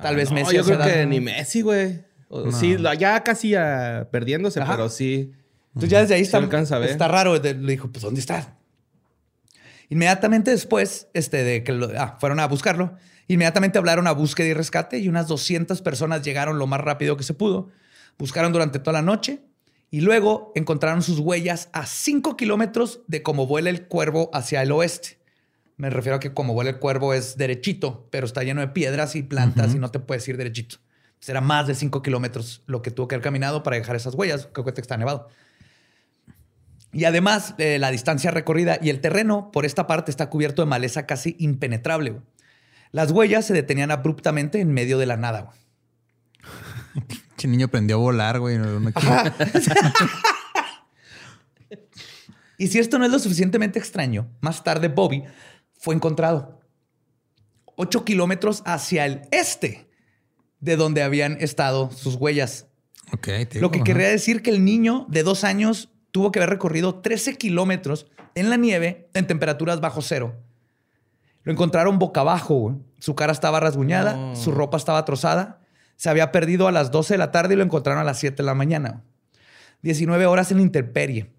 [0.00, 0.56] Tal vez No, Messi.
[0.56, 2.02] yo creo que edad- ni Messi, güey.
[2.52, 4.72] Sí, ya casi ah, perdiéndose, Ajá.
[4.72, 5.32] pero sí.
[5.68, 6.90] Entonces ya desde ahí está, alcanza a ver.
[6.90, 7.36] está raro.
[7.38, 8.56] Le dijo, pues, ¿dónde está?
[9.88, 12.94] Inmediatamente después este, de que lo- ah, fueron a buscarlo,
[13.28, 17.24] inmediatamente hablaron a búsqueda y rescate y unas 200 personas llegaron lo más rápido que
[17.24, 17.68] se pudo.
[18.18, 19.42] Buscaron durante toda la noche
[19.90, 24.72] y luego encontraron sus huellas a 5 kilómetros de cómo vuela el cuervo hacia el
[24.72, 25.18] oeste.
[25.76, 29.16] Me refiero a que como vuela el cuervo es derechito, pero está lleno de piedras
[29.16, 30.76] y plantas y no te puedes ir derechito.
[31.22, 34.48] Será más de 5 kilómetros lo que tuvo que haber caminado para dejar esas huellas.
[34.52, 35.28] Creo que está nevado.
[36.92, 40.66] Y además, eh, la distancia recorrida y el terreno por esta parte está cubierto de
[40.66, 42.10] maleza casi impenetrable.
[42.10, 42.22] güey.
[42.90, 45.42] Las huellas se detenían abruptamente en medio de la nada.
[45.42, 45.58] güey.
[47.36, 48.58] Che niño aprendió a volar, güey.
[48.58, 48.80] no-
[52.58, 55.24] Y si esto no es lo suficientemente extraño, más tarde Bobby
[55.78, 56.60] fue encontrado
[57.76, 59.88] ocho kilómetros hacia el este
[60.62, 62.68] de donde habían estado sus huellas.
[63.12, 63.84] Digo, Lo que ajá.
[63.84, 68.48] querría decir que el niño de dos años tuvo que haber recorrido 13 kilómetros en
[68.48, 70.34] la nieve en temperaturas bajo cero.
[71.42, 72.54] Lo encontraron boca abajo.
[72.54, 72.76] güey.
[73.00, 74.36] Su cara estaba rasguñada, No.
[74.36, 75.60] su ropa estaba trozada.
[75.96, 78.36] Se había perdido a las 12 de la tarde y lo encontraron a las 7
[78.38, 79.02] de la mañana.
[79.82, 81.32] 19 horas en la intemperie.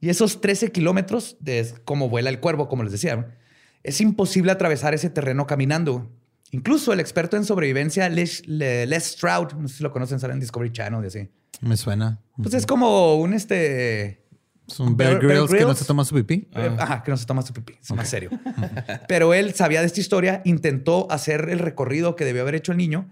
[0.00, 3.34] Y esos 13 kilómetros de cómo vuela el cuervo, como les decía,
[3.82, 6.10] es imposible atravesar ese terreno caminando.
[6.52, 10.32] Incluso el experto en sobrevivencia, Les, Le- Les Stroud, no sé si lo conocen, sale
[10.34, 11.28] en Discovery Channel y así.
[11.60, 12.20] Me suena.
[12.42, 14.24] Pues es como un este.
[14.68, 16.48] Es un Bear Bear- Bear Grylls que no se toma su pipí.
[16.54, 18.30] eh, Ajá, que no se toma su pipí, es más serio.
[19.08, 22.78] Pero él sabía de esta historia, intentó hacer el recorrido que debió haber hecho el
[22.78, 23.08] niño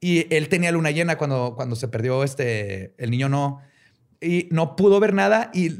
[0.00, 2.94] y él tenía luna llena cuando, cuando se perdió este.
[2.98, 3.60] El niño no.
[4.24, 5.70] Y no pudo ver nada y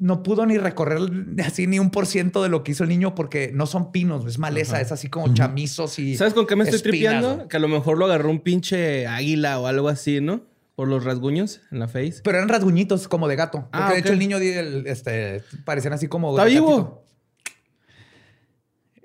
[0.00, 0.98] no pudo ni recorrer
[1.44, 4.26] así ni un por ciento de lo que hizo el niño porque no son pinos,
[4.26, 6.16] es maleza, es así como chamizos y.
[6.16, 7.48] ¿Sabes con qué me estoy espinas, tripeando?
[7.48, 10.40] Que a lo mejor lo agarró un pinche águila o algo así, ¿no?
[10.74, 12.22] Por los rasguños en la face.
[12.24, 13.68] Pero eran rasguñitos como de gato.
[13.70, 16.30] Porque Ah, de hecho el niño el- este, parecían así como.
[16.32, 17.04] ¿Está vivo?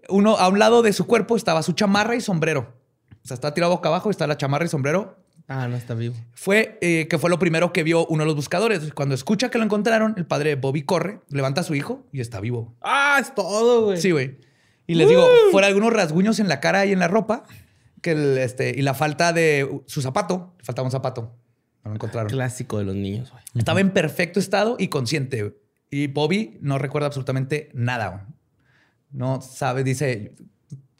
[0.10, 2.74] Uno, a un lado de su cuerpo estaba su chamarra y sombrero.
[3.24, 5.18] sea, está tirado boca abajo, está la chamarra y sombrero.
[5.48, 6.16] Ah, no está vivo.
[6.34, 8.94] Fue eh, que fue lo primero que vio uno de los buscadores.
[8.94, 12.42] Cuando escucha que lo encontraron, el padre Bobby corre, levanta a su hijo y está
[12.42, 12.76] vivo.
[12.82, 14.02] Ah, es todo, güey.
[14.02, 14.38] Sí, güey.
[14.88, 17.44] Y les digo, fuera algunos rasguños en la cara y en la ropa,
[18.02, 21.36] que el, este, y la falta de su zapato, le faltaba un zapato.
[21.84, 22.30] No lo encontraron.
[22.30, 23.44] Clásico de los niños, güey.
[23.56, 25.58] Estaba en perfecto estado y consciente.
[25.90, 28.28] Y Bobby no recuerda absolutamente nada.
[29.12, 30.36] No sabe, dice,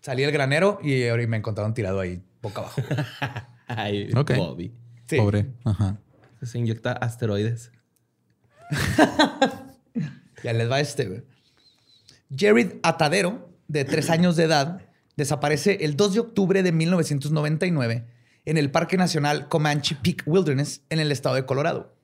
[0.02, 2.82] salí del granero y ahora me encontraron tirado ahí boca abajo.
[3.76, 4.10] Ay.
[4.14, 4.74] Bobby.
[5.08, 5.18] Sí.
[5.18, 5.48] Pobre.
[5.64, 5.98] Ajá.
[6.42, 7.72] Se inyecta asteroides.
[10.44, 11.06] Ya les va este.
[11.08, 11.24] güey.
[12.36, 14.82] Jared Atadero, de tres años de edad,
[15.16, 18.06] desaparece el 2 de octubre de 1999
[18.46, 21.96] en el Parque Nacional Comanche Peak Wilderness en el estado de Colorado.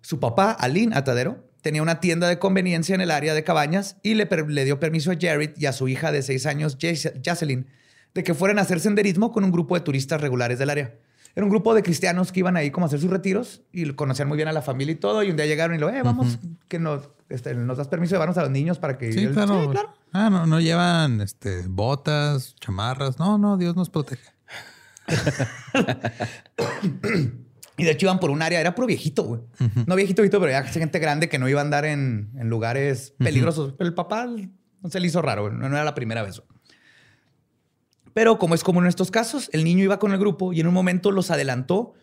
[0.00, 4.14] Su papá, Aline Atadero, tenía una tienda de conveniencia en el área de cabañas y
[4.14, 4.26] le,
[4.64, 7.66] dio permiso a Jared y a su hija de seis años, Jas- Jocelyn,
[8.14, 10.94] de que fueran a hacer senderismo con un grupo de turistas regulares del área.
[11.36, 14.26] Era un grupo de cristianos que iban ahí como a hacer sus retiros y conocían
[14.26, 15.22] muy bien a la familia y todo.
[15.22, 18.14] Y un día llegaron y lo, eh, vamos, que nos, este, nos das permiso de
[18.16, 19.12] llevarnos a los niños para que...
[19.12, 19.62] Sí, claro.
[19.62, 19.94] "Sí, claro".
[20.12, 23.20] Ah, no, no llevan este, botas, chamarras.
[23.20, 24.24] No, no, Dios nos protege.
[27.76, 29.40] Y de hecho iban por un área, era puro viejito, güey.
[29.86, 33.14] No viejito, viejito, pero ya gente grande que no iba a andar en, en lugares
[33.16, 33.72] peligrosos.
[33.78, 35.54] Pero el papá no se le hizo raro, güey.
[35.54, 36.40] no, no era la primera vez.
[36.40, 36.59] güey.
[38.12, 40.66] Pero como es común en estos casos, el niño iba con el grupo y en
[40.66, 41.94] un momento los adelantó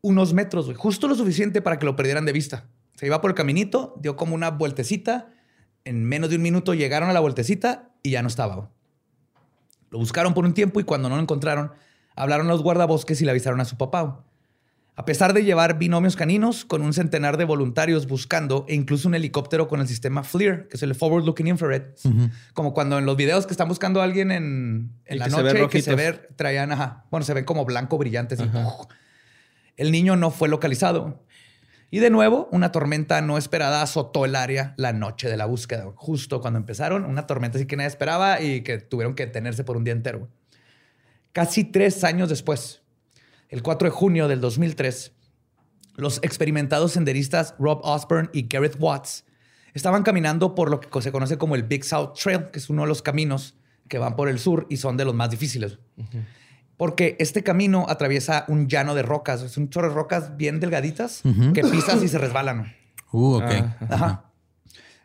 [0.00, 2.68] unos metros, justo lo suficiente para que lo perdieran de vista.
[2.94, 5.30] Se iba por el caminito, dio como una vueltecita.
[5.84, 8.70] En menos de un minuto llegaron a la vueltecita y ya no estaba.
[9.90, 11.72] Lo buscaron por un tiempo y cuando no lo encontraron,
[12.14, 14.24] hablaron a los guardabosques y le avisaron a su papá.
[14.98, 19.14] A pesar de llevar binomios caninos con un centenar de voluntarios buscando e incluso un
[19.14, 21.82] helicóptero con el sistema FLIR, que es el Forward Looking Infrared,
[22.52, 25.54] como cuando en los videos que están buscando a alguien en, la que se ve
[25.54, 28.40] noche que se ve, traían, ajá, bueno, se ven como blanco brillantes.
[28.40, 28.50] así.
[29.76, 31.22] El niño no fue localizado.
[31.92, 35.92] Y de nuevo, una tormenta no esperada azotó el área la noche de la búsqueda.
[35.94, 39.76] Justo cuando empezaron, una tormenta así que nadie esperaba y que tuvieron que detenerse por
[39.76, 40.28] un día entero.
[41.32, 42.82] Casi tres años después,
[43.48, 45.12] el 4 de junio del 2003,
[45.96, 49.24] los experimentados senderistas Rob Osborne y Gareth Watts
[49.74, 52.82] estaban caminando por lo que se conoce como el Big South Trail, que es uno
[52.82, 53.56] de los caminos
[53.88, 55.78] que van por el sur y son de los más difíciles.
[56.76, 61.22] Porque este camino atraviesa un llano de rocas, es un chorro de rocas bien delgaditas
[61.54, 62.74] que pisas y se resbalan.
[63.10, 63.50] Uh, ok.
[63.50, 63.76] Ah.
[63.90, 64.24] Ajá.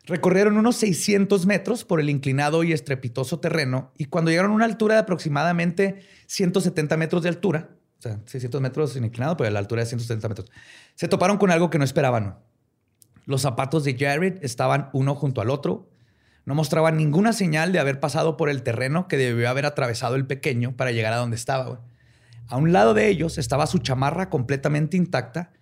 [0.06, 4.66] Recorrieron unos 600 metros por el inclinado y estrepitoso terreno y cuando llegaron a una
[4.66, 7.70] altura de aproximadamente 170 metros de altura,
[8.04, 10.50] o sea, 600 metros inclinado, pero a la altura de 170 metros,
[10.94, 12.38] se toparon con algo que no esperaban.
[13.24, 15.88] Los zapatos de Jared estaban uno junto al otro.
[16.44, 20.26] No mostraban ninguna señal de haber pasado por el terreno que debió haber atravesado el
[20.26, 21.80] pequeño para llegar a donde estaba.
[22.48, 25.52] A un lado de ellos estaba su chamarra completamente intacta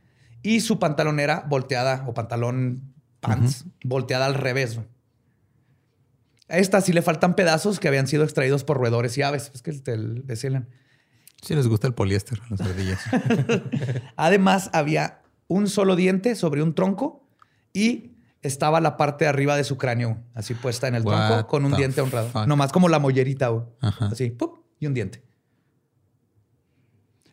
[0.43, 4.81] y su pantalonera volteada o pantalón pants volteada al revés.
[6.49, 9.53] A esta sí le faltan pedazos que habían sido extraídos por roedores y aves.
[9.55, 10.69] Es que te decían.
[11.43, 13.01] Sí les gusta el poliéster, las ardillas.
[14.17, 17.27] Además, había un solo diente sobre un tronco
[17.73, 21.47] y estaba la parte de arriba de su cráneo, así puesta en el What tronco,
[21.49, 22.29] con un diente honrado.
[22.29, 22.47] fuck?
[22.47, 23.51] Nomás como la mollerita.
[23.81, 24.07] Ajá.
[24.07, 24.63] Así, ¡pup!
[24.79, 25.23] y un diente.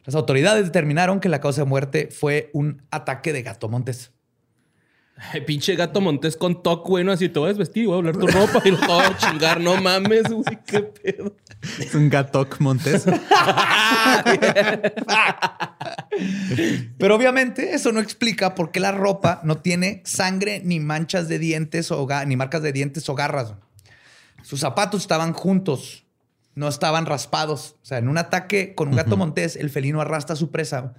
[0.06, 4.12] Las autoridades determinaron que la causa de muerte fue un ataque de gato montés.
[5.22, 7.04] Ay, pinche gato montés con toc, güey.
[7.04, 9.18] No, así te voy a desvestir voy a hablar tu ropa y lo voy a
[9.18, 9.60] chingar.
[9.60, 10.60] No mames, güey.
[10.66, 11.36] Qué pedo.
[11.78, 13.04] Es un gatoc montés.
[16.98, 21.38] Pero obviamente eso no explica por qué la ropa no tiene sangre ni manchas de
[21.38, 23.56] dientes o ni marcas de dientes o garras.
[24.42, 26.06] Sus zapatos estaban juntos,
[26.56, 27.76] no estaban raspados.
[27.84, 30.94] O sea, en un ataque con un gato montés, el felino arrastra a su presa,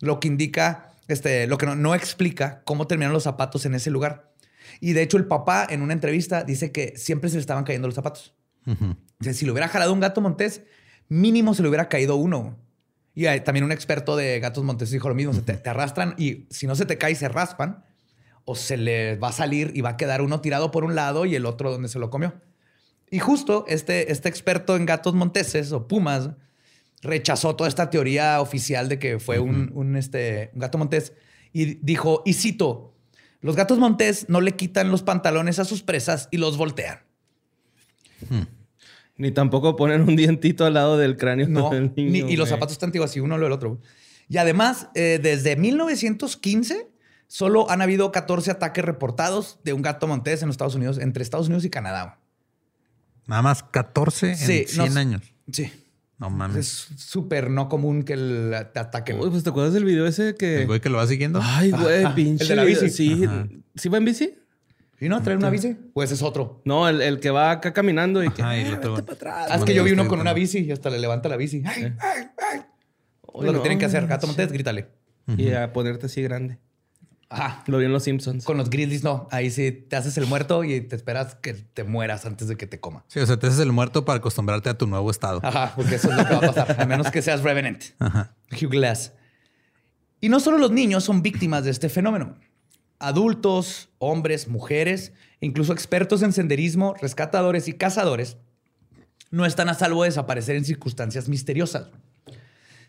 [0.00, 3.90] lo que indica, este, lo que no, no explica cómo terminaron los zapatos en ese
[3.90, 4.32] lugar.
[4.80, 7.88] Y de hecho, el papá en una entrevista dice que siempre se le estaban cayendo
[7.88, 8.34] los zapatos.
[8.66, 10.62] O sea, si lo hubiera jalado un gato montés,
[11.08, 12.58] mínimo se le hubiera caído uno.
[13.14, 15.32] Y hay también un experto de gatos montés dijo lo mismo.
[15.32, 17.84] se te, te arrastran y si no se te cae, se raspan
[18.44, 21.24] o se le va a salir y va a quedar uno tirado por un lado
[21.26, 22.34] y el otro donde se lo comió.
[23.10, 26.30] Y justo este, este experto en gatos monteses o pumas
[27.02, 31.12] rechazó toda esta teoría oficial de que fue un, un, este, un gato montés
[31.52, 32.94] y dijo, y cito,
[33.40, 37.00] los gatos montés no le quitan los pantalones a sus presas y los voltean.
[39.18, 42.48] Ni tampoco ponen un dientito al lado del cráneo No, del ni- niño, y los
[42.48, 43.80] zapatos están antiguos así, uno lo del otro.
[44.28, 46.88] Y además, eh, desde 1915,
[47.28, 51.22] solo han habido 14 ataques reportados de un gato montés en los Estados Unidos, entre
[51.22, 52.18] Estados Unidos y Canadá.
[53.26, 55.22] Nada más 14 en Sí, 100 no- años.
[55.50, 55.70] Sí.
[56.18, 56.56] No mames.
[56.56, 59.20] Es súper no común que el- te ataquen.
[59.20, 60.62] Uy, pues te acuerdas del video ese que.
[60.62, 61.40] El güey que lo va siguiendo.
[61.42, 62.44] Ay, güey, pinche.
[62.44, 62.88] el de la bici.
[62.90, 63.24] Sí.
[63.74, 64.34] ¿Sí va en bici?
[64.98, 65.76] ¿Y no trae una bici?
[65.96, 66.62] Ese es otro.
[66.64, 68.40] No, el, el que va acá caminando y que.
[68.40, 68.96] Ajá, y el otro-
[69.30, 71.62] Ah, es que yo vi uno con una bici y hasta le levanta la bici.
[71.66, 72.60] Ay, ay, ay.
[73.34, 74.86] Lo que no, tienen que hacer, gato Montes, grítale.
[75.36, 76.58] Y a ponerte así grande.
[77.28, 77.64] Ajá.
[77.66, 78.44] Lo vi en los Simpsons.
[78.44, 79.28] Con los grizzlies no.
[79.30, 82.66] Ahí sí te haces el muerto y te esperas que te mueras antes de que
[82.66, 83.04] te coma.
[83.08, 85.40] Sí, o sea, te haces el muerto para acostumbrarte a tu nuevo estado.
[85.42, 86.80] Ajá, porque eso es lo que va a pasar.
[86.80, 87.82] A menos que seas Revenant.
[87.98, 88.34] Ajá.
[88.52, 89.12] Hugh Glass.
[90.20, 92.36] Y no solo los niños son víctimas de este fenómeno.
[92.98, 98.38] Adultos, hombres, mujeres, incluso expertos en senderismo, rescatadores y cazadores
[99.30, 101.88] no están a salvo de desaparecer en circunstancias misteriosas.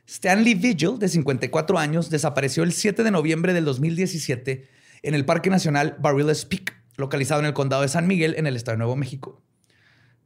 [0.07, 4.69] Stanley Vigil, de 54 años, desapareció el 7 de noviembre del 2017
[5.03, 8.55] en el Parque Nacional Barriles Peak, localizado en el condado de San Miguel, en el
[8.55, 9.43] estado de Nuevo México.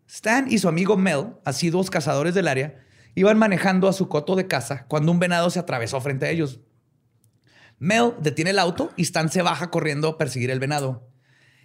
[0.07, 4.47] Stan y su amigo Mel, asiduos cazadores del área, iban manejando a su coto de
[4.47, 6.59] caza cuando un venado se atravesó frente a ellos.
[7.79, 11.09] Mel detiene el auto y Stan se baja corriendo a perseguir el venado.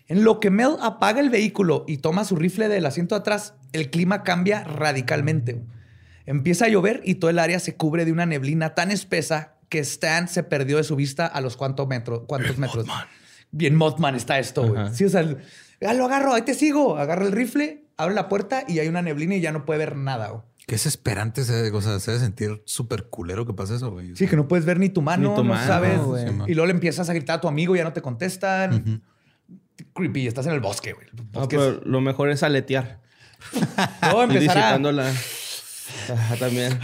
[0.06, 3.90] En lo que Mel apaga el vehículo y toma su rifle del asiento atrás, el
[3.90, 5.66] clima cambia radicalmente.
[6.26, 9.78] Empieza a llover y todo el área se cubre de una neblina tan espesa que
[9.80, 12.22] Stan se perdió de su vista a los cuantos metros.
[12.26, 12.86] Cuántos metros.
[13.52, 14.92] Bien Mothman está esto, güey.
[14.94, 16.96] Sí, o sea, lo agarro, ahí te sigo.
[16.98, 19.96] Agarra el rifle, abre la puerta y hay una neblina y ya no puede ver
[19.96, 20.28] nada.
[20.28, 20.42] güey.
[20.66, 21.44] Qué desesperante.
[21.44, 24.16] Se, o sea, se debe sentir súper culero que pase eso, güey.
[24.16, 26.00] Sí, que no puedes ver ni tu mano, Ni tu no sabes.
[26.26, 29.00] Sí, y luego le empiezas a gritar a tu amigo y ya no te contestan.
[29.94, 31.06] Creepy, estás en el bosque, güey.
[31.08, 33.00] El pero lo mejor es aletear.
[34.02, 35.12] No, Y empezar a- la.
[36.12, 36.78] Ajá, también.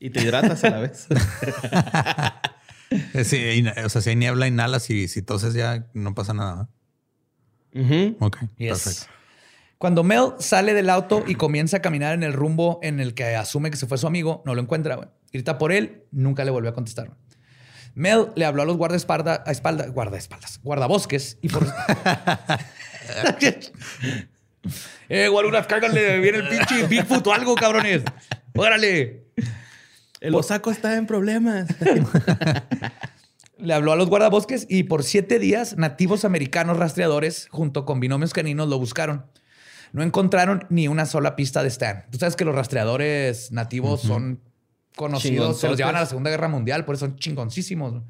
[0.00, 1.06] Y te hidratas a la vez.
[3.24, 6.68] Sí, o sea, si hay niebla, inhalas y si toses ya no pasa nada.
[7.74, 8.16] Ujú.
[8.20, 8.68] Ok, Yes.
[8.84, 9.06] perfecto.
[9.78, 13.34] Cuando Mel sale del auto y comienza a caminar en el rumbo en el que
[13.34, 15.10] asume que se fue su amigo, no lo encuentra.
[15.32, 17.10] Grita por él, nunca le volvió a contestar.
[17.94, 21.66] Mel le habló a los guardaespaldas, a espalda, guardaespaldas, guardabosques y por.
[25.08, 28.02] eh, guaruras, cáiganle, viene el pinche Bigfoot o algo, cabrones.
[28.54, 29.24] Órale.
[30.20, 31.66] El osaco está en problemas.
[33.58, 38.32] Le habló a los guardabosques y por siete días nativos americanos rastreadores junto con binomios
[38.32, 39.26] caninos lo buscaron.
[39.92, 42.04] No encontraron ni una sola pista de Stan.
[42.10, 44.40] Tú sabes que los rastreadores nativos son
[44.96, 48.02] conocidos, se los llevan a la Segunda Guerra Mundial, por eso son chingoncísimos.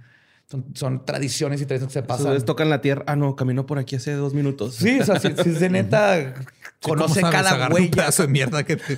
[0.54, 2.26] Son, son tradiciones y tradiciones que se pasan.
[2.26, 3.02] Entonces tocan la tierra.
[3.08, 4.76] Ah, no, caminó por aquí hace dos minutos.
[4.76, 6.26] Sí, o sea, si, si es de neta, Sí,
[6.80, 7.34] ¿cómo conoce sabes?
[7.36, 7.90] cada Agarra un huella.
[7.90, 8.96] pedazo de mierda que te...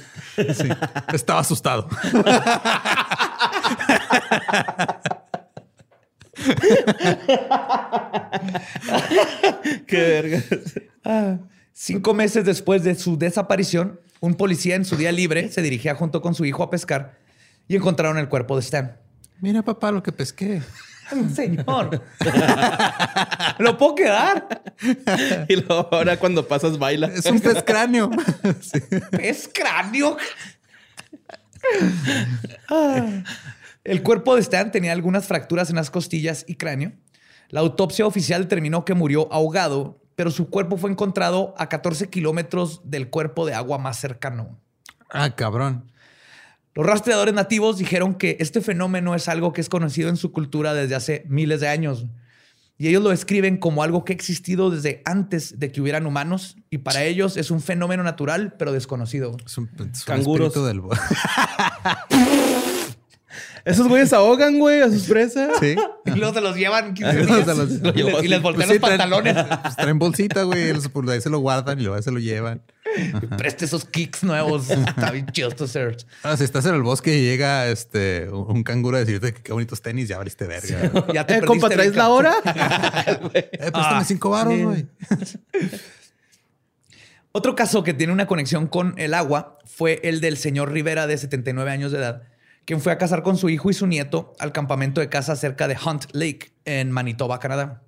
[0.54, 0.68] Sí.
[1.14, 1.88] Estaba asustado.
[9.86, 10.42] Qué verga.
[11.04, 11.38] Ah.
[11.72, 16.22] Cinco meses después de su desaparición, un policía en su día libre se dirigía junto
[16.22, 17.18] con su hijo a pescar
[17.68, 18.96] y encontraron el cuerpo de Stan.
[19.40, 20.62] Mira, papá, lo que pesqué.
[21.34, 22.02] Señor,
[23.58, 24.62] ¿lo puedo quedar?
[25.48, 27.06] Y luego ahora cuando pasas baila.
[27.06, 28.10] Es un pez cráneo.
[28.60, 28.78] Sí.
[29.18, 30.16] ¿Es cráneo?
[32.68, 33.22] Ah.
[33.84, 36.92] El cuerpo de Stan tenía algunas fracturas en las costillas y cráneo.
[37.48, 42.82] La autopsia oficial determinó que murió ahogado, pero su cuerpo fue encontrado a 14 kilómetros
[42.84, 44.58] del cuerpo de agua más cercano.
[45.10, 45.90] Ah, cabrón.
[46.76, 50.74] Los rastreadores nativos dijeron que este fenómeno es algo que es conocido en su cultura
[50.74, 52.04] desde hace miles de años.
[52.76, 56.58] Y ellos lo describen como algo que ha existido desde antes de que hubieran humanos.
[56.68, 59.38] Y para ellos es un fenómeno natural, pero desconocido.
[59.46, 60.48] Es un, es un Canguros.
[60.48, 60.82] espíritu del...
[63.66, 65.50] Esos güeyes ahogan, güey, a sus presas.
[65.61, 65.74] Sí.
[66.05, 68.68] Y luego se los llevan 15 Luego días se los- y, les, y les voltean
[68.68, 69.35] Pues sí, los traen- pantalones.
[69.62, 70.72] pues traen bolsita, güey.
[70.72, 72.62] los- Por ahí se lo guardan y luego se lo llevan.
[73.37, 74.70] Preste esos kicks nuevos.
[74.70, 76.07] Está bien chido shirts.
[76.22, 79.52] Ahora, si estás en el bosque y llega este un canguro a decirte que qué
[79.52, 80.88] bonitos tenis, ya abriste verga.
[80.88, 81.05] güey.
[81.12, 82.35] Ya te Eh, compa, ¿traes la hora?
[83.35, 84.62] Eh, préstame Ah, cinco baros, sí.
[84.62, 84.87] güey.
[87.33, 91.18] Otro caso que tiene una conexión con el agua fue el del señor Rivera de
[91.18, 92.22] 79 años de edad,
[92.66, 95.68] quien fue a cazar con su hijo y su nieto al campamento de caza cerca
[95.68, 97.82] de Hunt Lake en Manitoba, Canadá.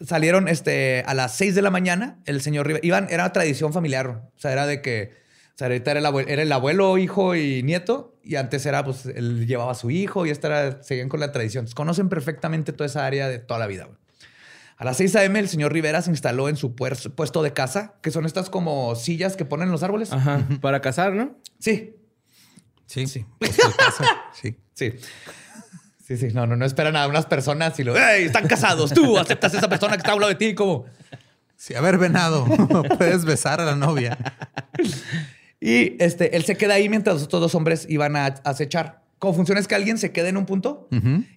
[0.00, 2.18] Salieron este, a las 6 de la mañana.
[2.24, 4.30] El señor Rivera iban, era una tradición familiar.
[4.34, 5.18] O sea, era de que
[5.48, 8.16] o sea, ahorita era el, abuelo, era el abuelo, hijo y nieto.
[8.22, 11.32] Y antes era, pues, él llevaba a su hijo y esta era, seguían con la
[11.32, 11.62] tradición.
[11.62, 13.86] Entonces, conocen perfectamente toda esa área de toda la vida.
[13.86, 13.98] güey.
[14.76, 15.36] A las 6 a.m.
[15.36, 19.34] el señor Rivera se instaló en su puesto de casa, que son estas como sillas
[19.34, 20.12] que ponen en los árboles.
[20.12, 20.46] Ajá.
[20.60, 21.36] Para cazar, ¿no?
[21.58, 21.96] Sí,
[22.88, 23.24] Sí, sí.
[24.32, 24.56] Sí.
[24.74, 24.92] sí.
[26.06, 26.28] Sí, sí.
[26.32, 28.92] No, no, no esperan a unas personas y lo, ¡Ey, están casados!
[28.94, 30.86] Tú aceptas a esa persona que está a un lado de ti como...
[31.54, 32.46] Sí, a ver, venado,
[32.98, 34.16] puedes besar a la novia.
[35.60, 39.02] Y este, él se queda ahí mientras los otros dos hombres iban a acechar.
[39.18, 40.88] Como funciona es que alguien se queda en un punto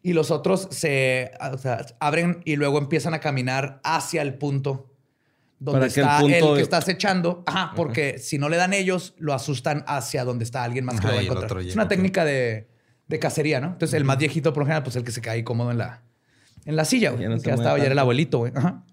[0.04, 4.91] y los otros se o sea, abren y luego empiezan a caminar hacia el punto
[5.62, 7.44] donde Para que el está el, que está acechando.
[7.46, 11.06] Ajá, porque si no le dan ellos, lo asustan hacia donde está alguien más que
[11.06, 11.62] Ajá, lo va a encontrar.
[11.62, 12.68] Es una técnica de,
[13.08, 13.68] de cacería, ¿no?
[13.68, 16.02] Entonces, el más viejito, por lo general, pues el que se cae cómodo en la,
[16.66, 17.22] en la silla, güey.
[17.22, 18.52] Ya no que ya era el abuelito, güey.
[18.56, 18.84] Ajá.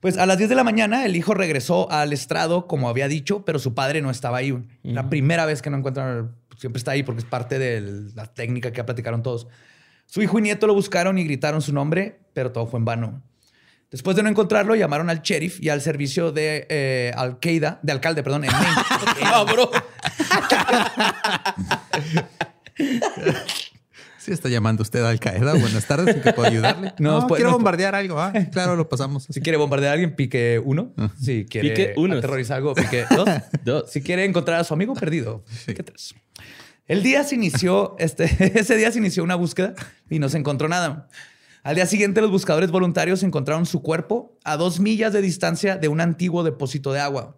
[0.00, 3.44] Pues a las 10 de la mañana el hijo regresó al estrado como había dicho,
[3.46, 4.54] pero su padre no estaba ahí.
[4.82, 8.70] La primera vez que no encuentran, siempre está ahí porque es parte de la técnica
[8.70, 9.48] que ya platicaron todos.
[10.04, 13.22] Su hijo y nieto lo buscaron y gritaron su nombre, pero todo fue en vano.
[13.90, 18.22] Después de no encontrarlo, llamaron al sheriff y al servicio de eh, Al-Qaeda, de alcalde,
[18.22, 18.68] perdón, en Maine.
[19.20, 19.68] Cabrón.
[24.18, 25.54] Sí, está llamando usted a Al Qaeda.
[25.54, 26.92] Buenas tardes, ¿en qué puedo ayudarle?
[26.98, 28.20] No, No, pues, quiero no- bombardear algo.
[28.20, 29.26] Ah, claro, lo pasamos.
[29.30, 30.92] Si quiere bombardear a alguien, pique uno.
[31.20, 32.18] Si quiere Pique unos.
[32.18, 33.28] aterrorizar algo, pique dos.
[33.64, 33.90] Dos.
[33.90, 36.14] Si quiere encontrar a su amigo perdido, pique tres.
[36.86, 38.24] El día se inició, este,
[38.58, 39.74] ese día se inició una búsqueda
[40.10, 41.08] y no se encontró nada.
[41.62, 45.88] Al día siguiente, los buscadores voluntarios encontraron su cuerpo a dos millas de distancia de
[45.88, 47.36] un antiguo depósito de agua.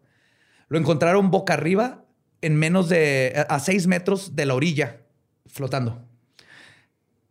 [0.68, 2.04] Lo encontraron boca arriba,
[2.42, 5.00] en menos de a seis metros de la orilla,
[5.46, 6.04] flotando.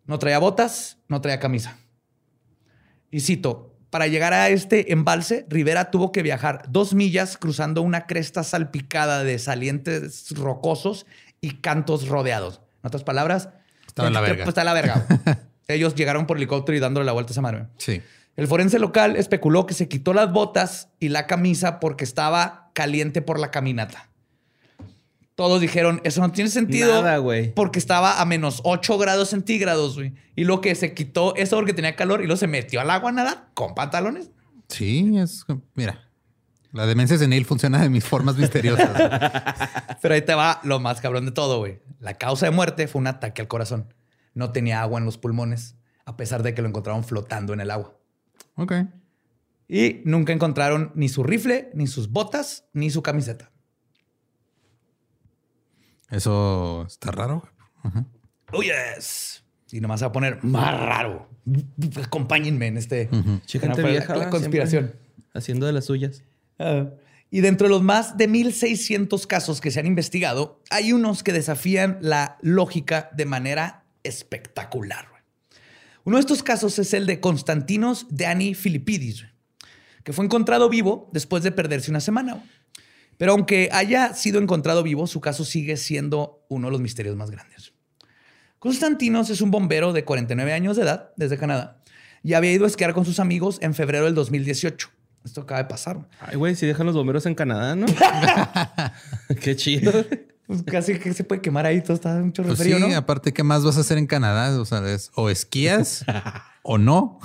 [0.06, 1.78] No traía botas, no traía camisa.
[3.12, 8.08] Y cito, para llegar a este embalse, Rivera tuvo que viajar dos millas cruzando una
[8.08, 11.06] cresta salpicada de salientes rocosos
[11.42, 12.62] y cantos rodeados.
[12.84, 13.50] En otras palabras,
[13.88, 14.46] Estaba en la pues, verga.
[14.50, 15.06] está en la verga.
[15.70, 17.68] Ellos llegaron por helicóptero y dándole la vuelta a esa madre.
[17.78, 18.02] Sí.
[18.36, 23.22] El forense local especuló que se quitó las botas y la camisa porque estaba caliente
[23.22, 24.10] por la caminata.
[25.36, 27.02] Todos dijeron, eso no tiene sentido.
[27.02, 27.54] Nada, güey.
[27.54, 30.14] Porque estaba a menos 8 grados centígrados, güey.
[30.36, 33.12] Y lo que se quitó eso porque tenía calor y luego se metió al agua
[33.12, 34.32] a nadar con pantalones.
[34.68, 35.46] Sí, es.
[35.76, 36.10] Mira,
[36.72, 38.90] la demencia senil funciona de mis formas misteriosas.
[40.02, 41.80] Pero ahí te va lo más cabrón de todo, güey.
[42.00, 43.94] La causa de muerte fue un ataque al corazón.
[44.40, 45.76] No tenía agua en los pulmones,
[46.06, 47.96] a pesar de que lo encontraron flotando en el agua.
[48.56, 48.74] ok.
[49.68, 53.52] Y nunca encontraron ni su rifle, ni sus botas, ni su camiseta.
[56.10, 57.48] Eso está raro.
[57.84, 58.06] Ajá.
[58.52, 59.44] Oh, yes.
[59.72, 61.30] Y nomás se va a poner más raro.
[62.04, 63.10] Acompáñenme en este.
[63.46, 64.96] Che, gente la- vieja, la conspiración.
[65.34, 66.24] Haciendo de las suyas.
[66.58, 66.88] Ah.
[67.32, 71.32] y dentro de los más de 1600 casos que se han investigado, hay unos que
[71.32, 75.08] desafían la lógica de manera espectacular.
[76.04, 79.26] Uno de estos casos es el de Constantinos Dani Filipidis,
[80.04, 82.44] que fue encontrado vivo después de perderse una semana.
[83.18, 87.30] Pero aunque haya sido encontrado vivo, su caso sigue siendo uno de los misterios más
[87.30, 87.74] grandes.
[88.60, 91.82] Constantinos es un bombero de 49 años de edad desde Canadá
[92.24, 94.90] y había ido a esquiar con sus amigos en febrero del 2018.
[95.26, 96.08] Esto acaba de pasar.
[96.20, 97.86] Ay, güey, si dejan los bomberos en Canadá, ¿no?
[99.42, 99.92] Qué chido.
[100.50, 102.98] Pues casi que se puede quemar ahí, todo está un chorro Pues frío, sí, ¿no?
[102.98, 104.60] aparte, ¿qué más vas a hacer en Canadá?
[104.60, 106.04] O sea, es o esquías
[106.64, 107.20] o no.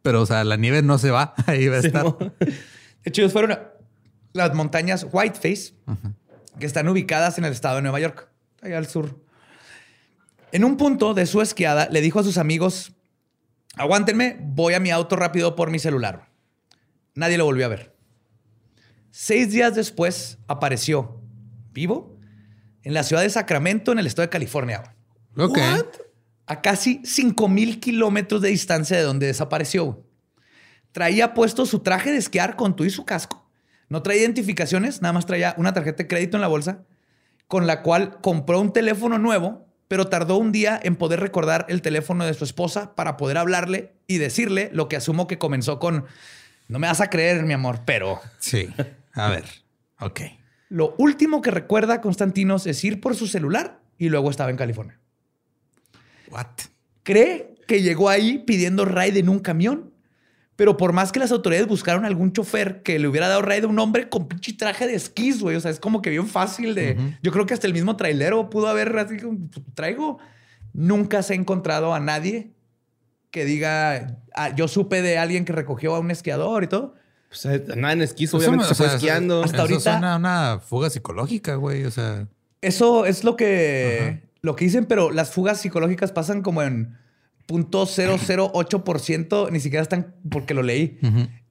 [0.00, 1.34] Pero, o sea, la nieve no se va.
[1.46, 2.00] Ahí va a estar.
[2.06, 2.32] Simón.
[2.40, 2.54] De
[3.04, 3.72] hecho, ellos fueron a
[4.32, 5.74] las montañas Whiteface,
[6.58, 8.26] que están ubicadas en el estado de Nueva York,
[8.62, 9.20] allá al sur.
[10.50, 12.94] En un punto de su esquiada, le dijo a sus amigos,
[13.76, 16.30] aguántenme, voy a mi auto rápido por mi celular.
[17.14, 17.94] Nadie lo volvió a ver.
[19.10, 21.20] Seis días después, apareció
[21.74, 22.13] vivo
[22.84, 24.94] en la ciudad de Sacramento, en el estado de California.
[25.36, 25.58] Ok.
[26.46, 30.06] a casi 5000 kilómetros de distancia de donde desapareció.
[30.92, 33.50] Traía puesto su traje de esquiar con tu y su casco.
[33.88, 36.84] No traía identificaciones, nada más traía una tarjeta de crédito en la bolsa,
[37.48, 41.82] con la cual compró un teléfono nuevo, pero tardó un día en poder recordar el
[41.82, 46.04] teléfono de su esposa para poder hablarle y decirle lo que asumo que comenzó con,
[46.68, 48.68] no me vas a creer, mi amor, pero Sí.
[49.14, 49.44] A ver.
[50.00, 50.20] Ok.
[50.68, 54.98] Lo último que recuerda Constantinos es ir por su celular y luego estaba en California.
[56.30, 56.46] What?
[57.04, 59.92] cree que llegó ahí pidiendo ride en un camión.
[60.56, 63.68] Pero por más que las autoridades buscaron algún chofer que le hubiera dado ride a
[63.68, 65.56] un hombre con pinche traje de esquís, güey.
[65.56, 66.96] O sea, es como que bien fácil de.
[67.22, 70.18] Yo creo que hasta el mismo trailero pudo haber así como, traigo.
[70.72, 72.52] Nunca se ha encontrado a nadie
[73.32, 76.94] que diga, "Ah, yo supe de alguien que recogió a un esquiador y todo.
[77.42, 79.42] Pues eh, nada en esquís, Eso obviamente me- se o fue sea, esquiando.
[79.42, 81.84] hasta eso ahorita- suena a una fuga psicológica, güey.
[81.84, 82.28] O sea,
[82.60, 86.96] Eso es lo que, lo que dicen, pero las fugas psicológicas pasan como en
[87.48, 90.98] .008%, ni siquiera están porque lo leí.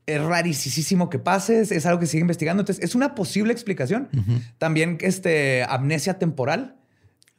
[0.06, 2.62] Es rarísimo que pase, es, es algo que sigue investigando.
[2.62, 4.10] Entonces, es una posible explicación.
[4.58, 6.78] También este, amnesia temporal.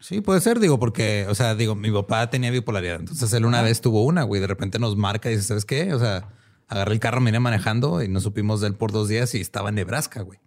[0.00, 3.00] sí, puede ser, digo, porque, o sea, digo, mi papá tenía bipolaridad.
[3.00, 4.40] Entonces él una vez tuvo una, güey.
[4.40, 5.92] De repente nos marca y dice, ¿sabes qué?
[5.94, 6.28] O sea,
[6.74, 9.40] agarré el carro, me vine manejando y no supimos de él por dos días y
[9.40, 10.38] estaba en Nebraska, güey.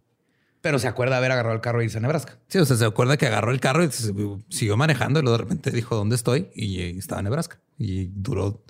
[0.61, 2.39] Pero se acuerda haber agarrado el carro e irse a Nebraska.
[2.47, 4.13] Sí, o sea, se acuerda que agarró el carro y se-
[4.49, 7.59] siguió manejando y luego de repente dijo dónde estoy y estaba en Nebraska.
[7.77, 8.63] Y duró,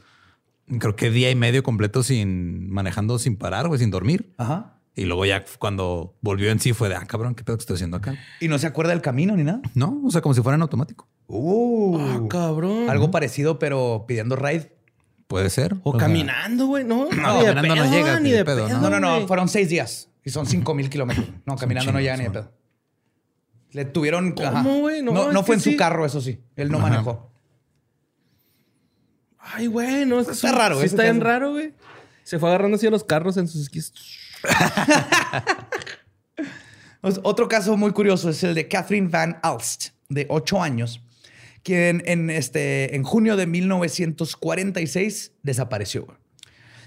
[0.79, 4.33] creo que día y medio completo sin manejando sin parar, güey, sin dormir.
[4.37, 4.73] Ajá.
[4.95, 7.75] Y luego ya cuando volvió en sí fue de, ah, cabrón, ¿qué pedo que estoy
[7.75, 8.15] haciendo acá?
[8.41, 9.61] Y no se acuerda del camino ni nada.
[9.75, 11.07] No, o sea, como si fuera en automático.
[11.27, 12.89] Uh, Ah, cabrón.
[12.89, 14.75] algo parecido, pero pidiendo ride.
[15.27, 15.75] Puede ser.
[15.83, 16.83] O caminando, güey.
[16.83, 18.79] No, No, ni de caminando no llega, ni de pedo, pedo.
[18.79, 19.15] No, no, no.
[19.15, 19.27] güey.
[19.27, 21.27] Fueron seis días y son cinco mil kilómetros.
[21.45, 22.41] No, caminando no llega ni de güey.
[22.43, 22.53] pedo.
[23.71, 24.31] Le tuvieron.
[24.31, 25.01] ¿Cómo, güey?
[25.03, 26.39] No, No, no fue en su carro, eso sí.
[26.55, 26.89] Él no Ajá.
[26.89, 27.31] manejó.
[29.39, 30.19] Ay, güey, no.
[30.19, 31.73] Está raro, Sí eso está bien raro, güey.
[32.23, 33.93] Se fue agarrando así a los carros en sus esquís.
[37.01, 40.99] Pues, Otro caso muy curioso es el de Catherine Van Alst, de 8 años,
[41.67, 46.07] quien en, este, en junio de 1946 desapareció.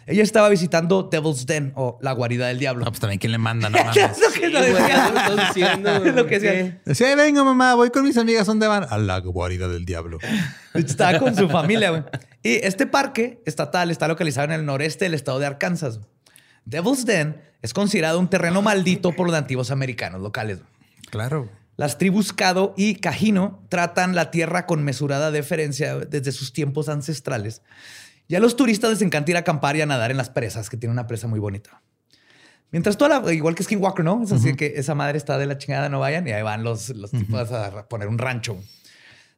[0.07, 2.85] Ella estaba visitando Devil's Den o la guarida del diablo.
[2.85, 4.19] No, pues también quién le manda, no Es mames.
[4.19, 4.87] lo que Sí, güey, decía.
[5.07, 5.91] ¿qué me estás diciendo?
[6.05, 6.81] Es lo ¿Por que decía.
[6.85, 8.87] Decía, "Ay, venga mamá, voy con mis amigas, ¿dónde van?
[8.89, 10.19] A la guarida del diablo.
[10.75, 12.03] Estaba con su familia, güey.
[12.43, 16.01] Y este parque estatal está localizado en el noreste del estado de Arkansas.
[16.65, 20.59] Devil's Den es considerado un terreno maldito por los nativos americanos locales.
[21.11, 21.49] Claro.
[21.81, 27.63] Las tribus Cado y Cajino tratan la tierra con mesurada deferencia desde sus tiempos ancestrales.
[28.29, 30.69] Y a los turistas les encanta ir a acampar y a nadar en las presas,
[30.69, 31.81] que tiene una presa muy bonita.
[32.71, 34.23] Mientras toda la, igual que Skinwalker, ¿no?
[34.23, 36.91] Es así que esa madre está de la chingada, no vayan, y ahí van los,
[36.91, 38.59] los tipos a poner un rancho.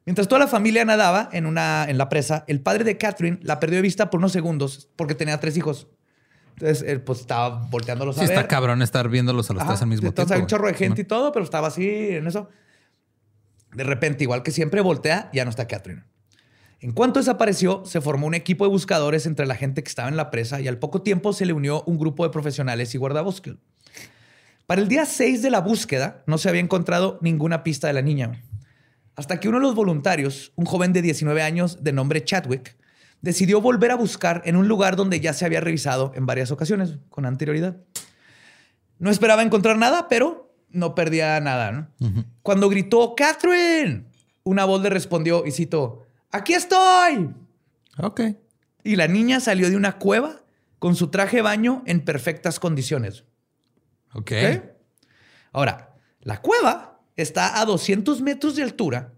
[0.05, 3.61] Mientras toda la familia nadaba en, una, en la presa, el padre de Catherine la
[3.61, 5.87] perdió de vista por unos segundos porque tenía tres hijos.
[6.53, 8.31] Entonces, él pues estaba volteándolos Sí, a ver.
[8.37, 10.33] está cabrón estar viéndolos a los tres al mismo Entonces tiempo.
[10.35, 12.49] hay un chorro de gente y todo, pero estaba así en eso.
[13.73, 16.03] De repente, igual que siempre, voltea, ya no está Catherine.
[16.79, 20.17] En cuanto desapareció, se formó un equipo de buscadores entre la gente que estaba en
[20.17, 23.55] la presa y al poco tiempo se le unió un grupo de profesionales y guardabosques.
[24.67, 28.01] Para el día 6 de la búsqueda, no se había encontrado ninguna pista de la
[28.01, 28.43] niña.
[29.15, 32.75] Hasta que uno de los voluntarios, un joven de 19 años de nombre Chadwick,
[33.23, 36.99] decidió volver a buscar en un lugar donde ya se había revisado en varias ocasiones
[37.09, 37.77] con anterioridad.
[38.99, 41.71] No esperaba encontrar nada, pero no perdía nada.
[41.71, 42.25] ¿no?
[42.41, 44.03] Cuando gritó, Catherine,
[44.43, 47.33] una voz le respondió y citó, aquí estoy.
[47.97, 48.21] Ok.
[48.83, 50.41] Y la niña salió de una cueva
[50.77, 53.23] con su traje de baño en perfectas condiciones.
[54.13, 54.31] Ok.
[54.31, 54.63] ¿Ok?
[55.53, 59.13] Ahora, la cueva está a 200 metros de altura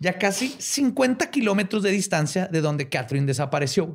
[0.00, 3.94] y a casi 50 kilómetros de distancia de donde Catherine desapareció.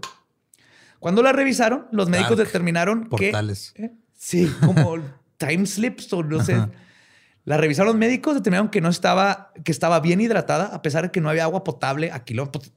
[1.00, 2.48] Cuando la revisaron, los médicos Dark.
[2.48, 3.74] determinaron Portales.
[3.76, 3.86] que...
[3.86, 3.92] ¿Eh?
[4.18, 4.98] Sí, como
[5.38, 6.58] time slips o no sé.
[7.44, 11.12] La revisaron los médicos, determinaron que no estaba, que estaba bien hidratada, a pesar de
[11.12, 12.72] que no había agua potable a kilómetros.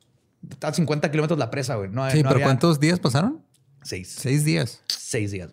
[0.60, 1.90] A 50 kilómetros la presa, güey.
[1.90, 3.42] No, Sí, no pero había- ¿cuántos días pasaron?
[3.82, 4.08] Seis.
[4.18, 4.82] Seis días.
[4.88, 5.50] Seis días.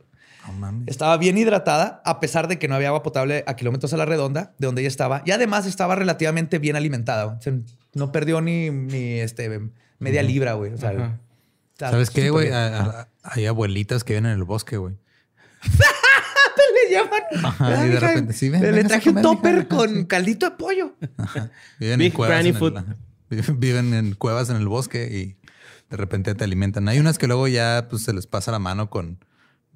[0.47, 0.87] No mames.
[0.87, 4.05] Estaba bien hidratada, a pesar de que no había agua potable a kilómetros a la
[4.05, 5.21] redonda de donde ella estaba.
[5.25, 7.23] Y además estaba relativamente bien alimentada.
[7.25, 7.37] güey.
[7.37, 7.53] O sea,
[7.93, 9.59] no perdió ni, ni este,
[9.99, 10.73] media libra, güey.
[10.73, 11.17] O sea,
[11.79, 12.49] ¿Sabes qué, güey?
[13.23, 14.95] Hay abuelitas que viven en el bosque, güey.
[16.85, 17.21] Le llaman.
[17.43, 20.05] Ajá, Ah, y de repente, sí, ven, le, traje un topper con Sí.
[20.05, 20.93] caldito de pollo.
[21.79, 22.39] Viven Big en cuevas.
[22.41, 22.73] en el- food.
[23.57, 25.37] Viven en cuevas en el bosque y
[25.89, 26.87] de repente te alimentan.
[26.89, 29.19] Hay unas que luego ya pues, se les pasa la mano con,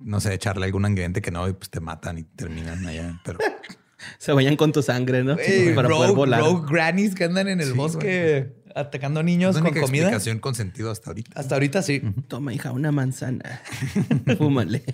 [0.02, 3.20] no sé, echarle algún ingrediente que no y pues te matan y terminan allá.
[3.24, 3.39] Pero
[4.18, 5.38] Se vayan con tu sangre, ¿no?
[5.38, 6.39] Ey, Para poder rogue, volar.
[6.41, 10.04] rogue grannies que andan en el Sí, bosque atacando niños la con única comida.
[10.04, 11.38] explicación con sentido hasta ahorita.
[11.39, 12.02] Hasta ahorita sí.
[12.30, 13.62] Toma, hija, una manzana.
[14.38, 14.84] Fúmale.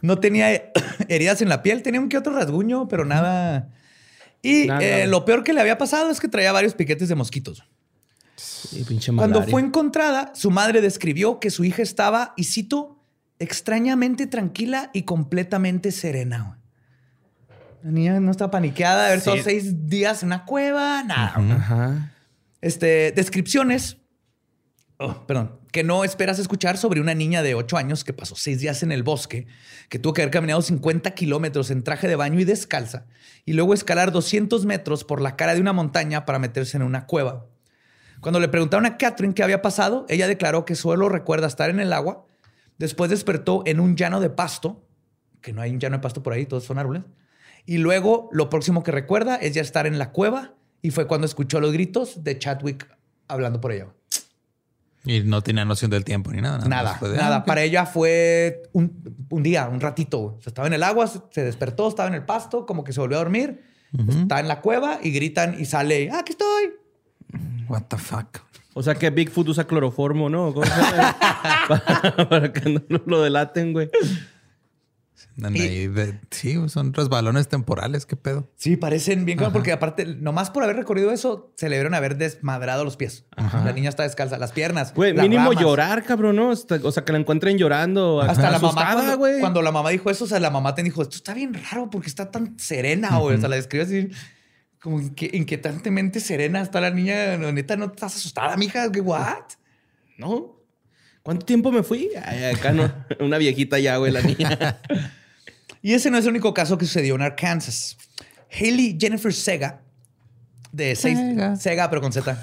[0.00, 0.72] No tenía
[1.08, 3.68] heridas en la piel, tenía un que otro rasguño, pero nada.
[4.40, 4.82] Y Nada.
[4.82, 7.64] eh, lo peor que le había pasado es que traía varios piquetes de mosquitos.
[8.86, 13.02] Pinche Cuando fue encontrada, su madre describió que su hija estaba, y cito,
[13.38, 16.58] extrañamente tranquila y completamente serena.
[17.82, 19.30] La niña no está paniqueada de haber Sí.
[19.30, 21.34] estado seis días en una cueva, nada.
[21.36, 22.12] Ajá.
[22.60, 23.98] Este, descripciones,
[24.98, 28.60] oh, perdón, que no esperas escuchar sobre una niña de 8 años que pasó seis
[28.60, 29.46] días en el bosque,
[29.88, 33.06] que tuvo que haber caminado 50 kilómetros en traje de baño y descalza,
[33.44, 37.06] y luego escalar 200 metros por la cara de una montaña para meterse en una
[37.06, 37.46] cueva.
[38.20, 41.80] Cuando le preguntaron a Catherine qué había pasado, ella declaró que solo recuerda estar en
[41.80, 42.24] el agua,
[42.78, 44.84] después despertó en un llano de pasto,
[45.40, 47.02] que no hay un llano de pasto por ahí, todos son árboles,
[47.66, 51.26] y luego lo próximo que recuerda es ya estar en la cueva y fue cuando
[51.26, 52.88] escuchó los gritos de Chadwick
[53.28, 53.88] hablando por ella.
[55.04, 56.66] Y no tenía noción del tiempo ni nada.
[56.66, 57.36] Nada, de, nada.
[57.36, 57.44] ah.
[57.44, 60.20] Para ella fue un, un día, un ratito.
[60.20, 62.98] O sea, estaba en el agua, se- despertó, estaba en el pasto, como que se
[63.00, 63.62] volvió a dormir.
[64.08, 66.72] Está en la cueva y gritan y sale, "Ah, aquí estoy.
[67.68, 68.38] What the fuck.
[68.74, 70.52] O sea que Bigfoot usa cloroformo, ¿no?
[70.52, 71.16] ¿Cómo se llama?
[71.68, 73.90] para, para que no lo delaten, güey.
[75.42, 78.50] Ahí de- sí, son resbalones temporales, qué pedo.
[78.56, 82.84] Sí, parecen bien porque aparte, nomás por haber recorrido eso, se le debieron haber desmadrado
[82.84, 83.24] los pies.
[83.36, 84.94] La niña está descalza, las piernas.
[84.94, 85.62] Güey, las mínimo ramas.
[85.62, 86.50] llorar, cabrón, ¿no?
[86.52, 88.20] Hasta- o sea, que la encuentren llorando.
[88.22, 89.40] Hasta la mamá, cuando, güey.
[89.40, 91.90] cuando la mamá dijo eso, o sea, la mamá te dijo, esto está bien raro
[91.90, 93.36] porque está tan serena, güey.
[93.36, 94.08] O sea, la describe así
[94.80, 96.60] como inque- inquietantemente serena.
[96.62, 98.90] Está la niña, no, neta, ¿no estás asustada, mija?
[98.92, 99.44] ¿Qué, what?
[100.18, 100.56] ¿No?
[101.22, 102.10] ¿Cuánto tiempo me fui?
[102.24, 102.92] Ay, acá no.
[103.20, 104.80] Una viejita ya, güey, la niña.
[105.82, 107.96] Y ese no es el único caso que sucedió en Arkansas.
[108.52, 109.82] Haley Jennifer Sega,
[110.72, 111.18] de seis...
[111.18, 111.56] Sega.
[111.56, 112.40] Sega, pero con Z.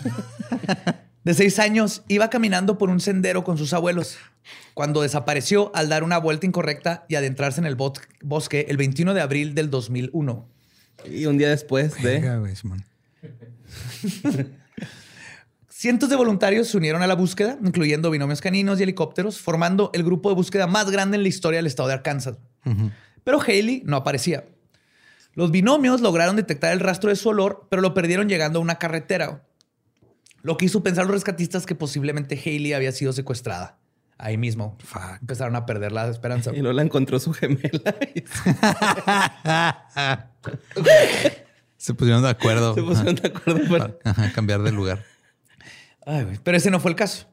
[1.23, 4.17] De seis años, iba caminando por un sendero con sus abuelos
[4.73, 9.13] cuando desapareció al dar una vuelta incorrecta y adentrarse en el bos- bosque el 21
[9.13, 10.49] de abril del 2001.
[11.05, 12.19] Y un día después de...
[12.19, 12.41] Venga.
[15.69, 20.03] Cientos de voluntarios se unieron a la búsqueda, incluyendo binomios caninos y helicópteros, formando el
[20.03, 22.37] grupo de búsqueda más grande en la historia del estado de Arkansas.
[23.23, 24.45] Pero Haley no aparecía.
[25.33, 28.79] Los binomios lograron detectar el rastro de su olor, pero lo perdieron llegando a una
[28.79, 29.43] carretera.
[30.41, 33.77] Lo que hizo pensar a los rescatistas que posiblemente Haley había sido secuestrada.
[34.23, 34.77] Ahí mismo.
[34.79, 35.19] Fuck.
[35.19, 36.51] Empezaron a perder la esperanza.
[36.55, 37.93] Y no la encontró su gemela.
[41.75, 42.73] Se pusieron de acuerdo.
[42.73, 43.97] Se pusieron de acuerdo para...
[44.05, 45.03] Ajá, cambiar de lugar.
[46.05, 46.39] Ay.
[46.41, 47.27] Pero ese no fue el caso.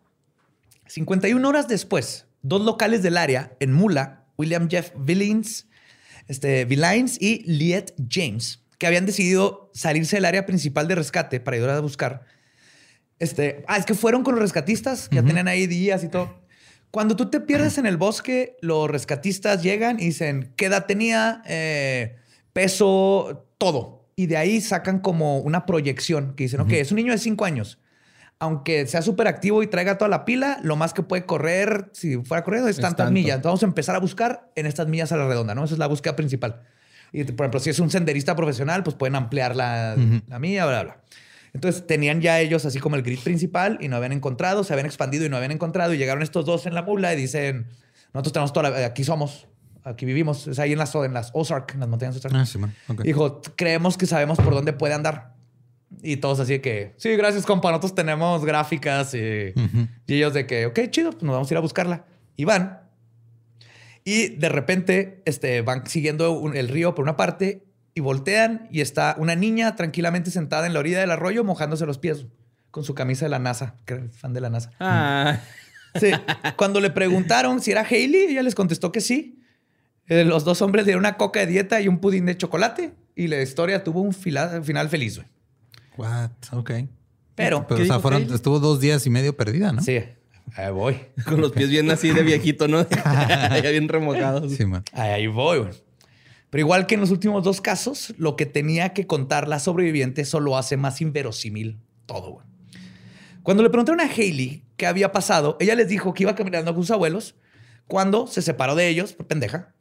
[0.88, 5.68] 51 horas después, dos locales del área en Mula, William Jeff Villains,
[6.26, 11.56] este, Villains y Liet James, que habían decidido salirse del área principal de rescate para
[11.56, 12.24] ayudar a buscar.
[13.20, 16.39] Este, ah, es que fueron con los rescatistas, que ya tenían ahí días y todo.
[16.90, 21.42] Cuando tú te pierdes en el bosque, los rescatistas llegan y dicen qué edad tenía,
[21.46, 22.16] eh,
[22.52, 24.08] peso, todo.
[24.16, 27.44] Y de ahí sacan como una proyección que dicen, ok, es un niño de 5
[27.44, 27.78] años.
[28.38, 32.16] Aunque sea súper activo y traiga toda la pila, lo más que puede correr, si
[32.24, 33.12] fuera corriendo, es Es tantas tanto.
[33.12, 33.36] millas.
[33.36, 35.64] Entonces vamos a empezar a buscar en estas millas a la redonda, ¿no?
[35.64, 36.62] Esa es la búsqueda principal.
[37.12, 40.82] Y, por ejemplo, si es un senderista profesional, pues pueden ampliar la, la milla, bla,
[40.84, 41.00] bla.
[41.52, 44.86] Entonces tenían ya ellos así como el grid principal y no habían encontrado, se habían
[44.86, 47.66] expandido y no habían encontrado y llegaron estos dos en la mula y dicen,
[48.14, 49.48] nosotros tenemos toda la, aquí somos,
[49.82, 52.34] aquí vivimos, es ahí en las, en las Ozark, en las montañas Ozark.
[52.36, 52.74] Ah, Simón.
[52.88, 53.02] ok.
[53.02, 55.34] Dijo, creemos que sabemos por dónde puede andar.
[56.02, 57.70] Y todos así de que, sí, gracias, compa.
[57.70, 59.18] Nosotros tenemos gráficas y,
[60.06, 62.04] y ellos de que, ok, chido, pues nos vamos a ir a buscarla.
[62.36, 62.82] Y van.
[64.04, 68.80] Y de repente este, van siguiendo un- el río por una parte y voltean y
[68.80, 72.26] está una niña tranquilamente sentada en la orilla del arroyo mojándose los pies
[72.70, 74.70] con su camisa de la NASA, que era fan de la NASA.
[74.80, 75.38] Ah,
[75.98, 76.12] Sí.
[76.56, 79.42] Cuando le preguntaron si era Hailey, ella les contestó que sí.
[80.06, 83.26] Eh, los dos hombres dieron una coca de dieta y un pudín de chocolate y
[83.26, 85.16] la historia tuvo un fila- final feliz.
[85.16, 85.28] güey.
[85.96, 86.30] What?
[86.52, 86.70] Ok.
[87.34, 89.82] Pero, Pero, ¿Qué o sea, fueron, estuvo dos días y medio perdida, ¿no?
[89.82, 89.98] sí,
[90.54, 90.96] ahí voy.
[91.24, 92.86] con los pies bien así de viejito, ¿no?
[92.88, 94.52] ya bien remojados.
[94.52, 94.84] Sí, man.
[94.92, 95.58] Ahí voy.
[95.58, 95.72] güey.
[96.50, 100.24] Pero igual que en los últimos dos casos, lo que tenía que contar la sobreviviente
[100.24, 102.42] solo hace más inverosímil todo.
[103.42, 106.82] Cuando le preguntaron a Hailey qué había pasado, ella les dijo que iba caminando con
[106.82, 107.36] sus abuelos
[107.86, 109.74] cuando se separó de ellos, por pendeja,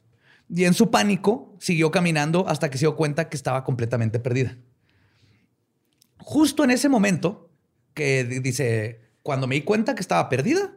[0.48, 4.56] y en su pánico siguió caminando hasta que se dio cuenta que estaba completamente perdida.
[6.18, 7.50] Justo en ese momento,
[7.94, 10.72] que dice, cuando me di cuenta que estaba perdida,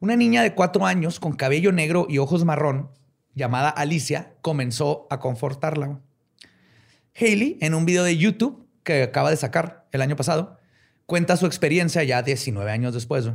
[0.00, 2.90] una niña de cuatro años con cabello negro y ojos marrón,
[3.34, 5.86] llamada Alicia, comenzó a confortarla.
[5.86, 5.98] güey.
[7.18, 10.58] Hailey, en un video de YouTube que acaba de sacar el año pasado,
[11.06, 13.28] cuenta su experiencia ya 19 años después.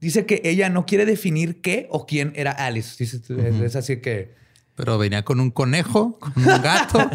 [0.00, 2.96] Dice que ella no quiere definir qué o quién era Alice.
[2.98, 3.20] Dice,
[3.64, 4.34] Es así que...
[4.74, 6.98] Pero venía con un conejo, con un gato.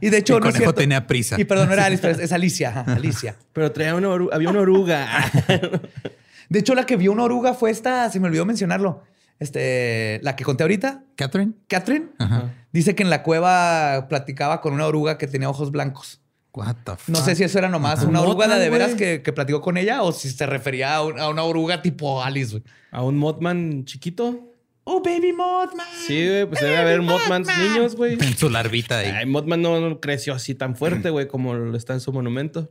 [0.00, 1.40] Y de hecho, El no conejo tenía prisa.
[1.40, 2.70] Y perdón, no era Alice, pero es, es Alicia.
[2.70, 3.36] ajá, Alicia.
[3.52, 5.30] Pero traía una oruga, había una oruga.
[6.48, 9.04] De hecho, la que vio una oruga fue esta, se me olvidó mencionarlo.
[9.42, 11.52] Este, la que conté ahorita, Catherine.
[11.68, 12.54] Catherine, Ajá.
[12.72, 16.20] dice que en la cueva platicaba con una oruga que tenía ojos blancos.
[16.54, 17.08] What the fuck?
[17.08, 18.08] No sé si eso era nomás Ajá.
[18.08, 21.18] una oruga de, veras que, que platicó con ella o si se refería a, un-
[21.18, 22.52] a una oruga tipo Alice.
[22.52, 22.62] güey.
[22.90, 24.48] A un Mothman chiquito.
[24.84, 25.86] Oh, baby Mothman.
[26.06, 28.14] Sí, güey, pues debe haber Mothmans niños, güey.
[28.20, 29.06] En su larvita ahí.
[29.08, 32.70] Ay, Mothman no no creció así tan fuerte, güey, como lo está en su monumento.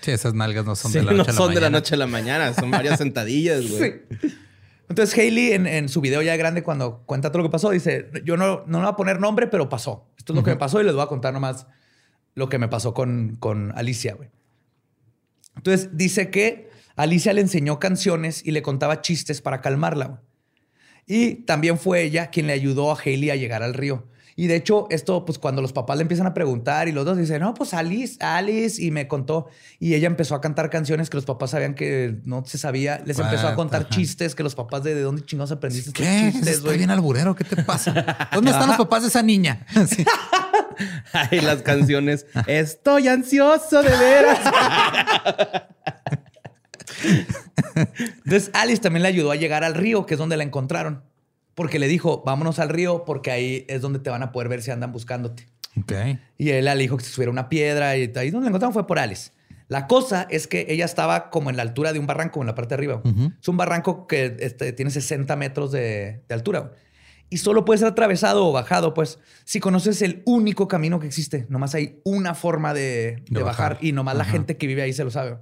[0.00, 1.66] Sí, esas nalgas no son Sí, de la no noche a la son de la
[1.66, 1.78] mañana.
[1.78, 3.92] noche a la mañana, son varias sentadillas, güey.
[4.22, 4.28] Sí.
[4.88, 8.10] Entonces Hailey en, en su video ya grande cuando cuenta todo lo que pasó dice,
[8.24, 10.08] yo no, no le voy a poner nombre, pero pasó.
[10.18, 11.66] Esto es lo que me pasó y les voy a contar nomás
[12.34, 14.30] lo que me pasó con, con Alicia, güey.
[15.56, 20.06] Entonces dice que Alicia le enseñó canciones y le contaba chistes para calmarla.
[20.06, 20.20] güey.
[21.06, 24.06] Y también fue ella quien le ayudó a Hailey a llegar al río.
[24.36, 27.18] Y de hecho, esto, pues cuando los papás le empiezan a preguntar y los dos
[27.18, 29.48] dicen, no, pues Alice, Alice, y me contó.
[29.78, 33.02] Y ella empezó a cantar canciones que los papás sabían que no se sabía.
[33.04, 33.90] Les empezó a contar Ajá.
[33.90, 36.32] chistes que los papás de, de dónde chingados aprendiste estos ¿Qué?
[36.32, 37.34] chistes, Estoy bien alburero.
[37.34, 37.92] ¿Qué te pasa?
[38.32, 39.66] ¿Dónde están los papás de esa niña?
[39.86, 40.04] Sí.
[41.12, 42.24] Ay, las canciones.
[42.46, 44.38] Estoy ansioso de veras.
[48.24, 51.02] Entonces Alice también le ayudó a llegar al río, que es donde la encontraron.
[51.54, 54.62] Porque le dijo, vámonos al río porque ahí es donde te van a poder ver
[54.62, 55.48] si andan buscándote.
[55.80, 55.92] Ok.
[56.38, 58.86] Y él le dijo que se subiera una piedra y ahí donde la encontraron fue
[58.86, 59.30] por Alice.
[59.68, 62.54] La cosa es que ella estaba como en la altura de un barranco, en la
[62.54, 63.02] parte de arriba.
[63.40, 66.72] Es un barranco que este, tiene 60 metros de, de altura.
[67.30, 71.46] Y solo puede ser atravesado o bajado, pues, si conoces el único camino que existe.
[71.48, 73.78] Nomás hay una forma de, de De bajar.
[73.80, 74.32] y nomás la Ajá.
[74.32, 75.38] gente que vive ahí se lo sabe.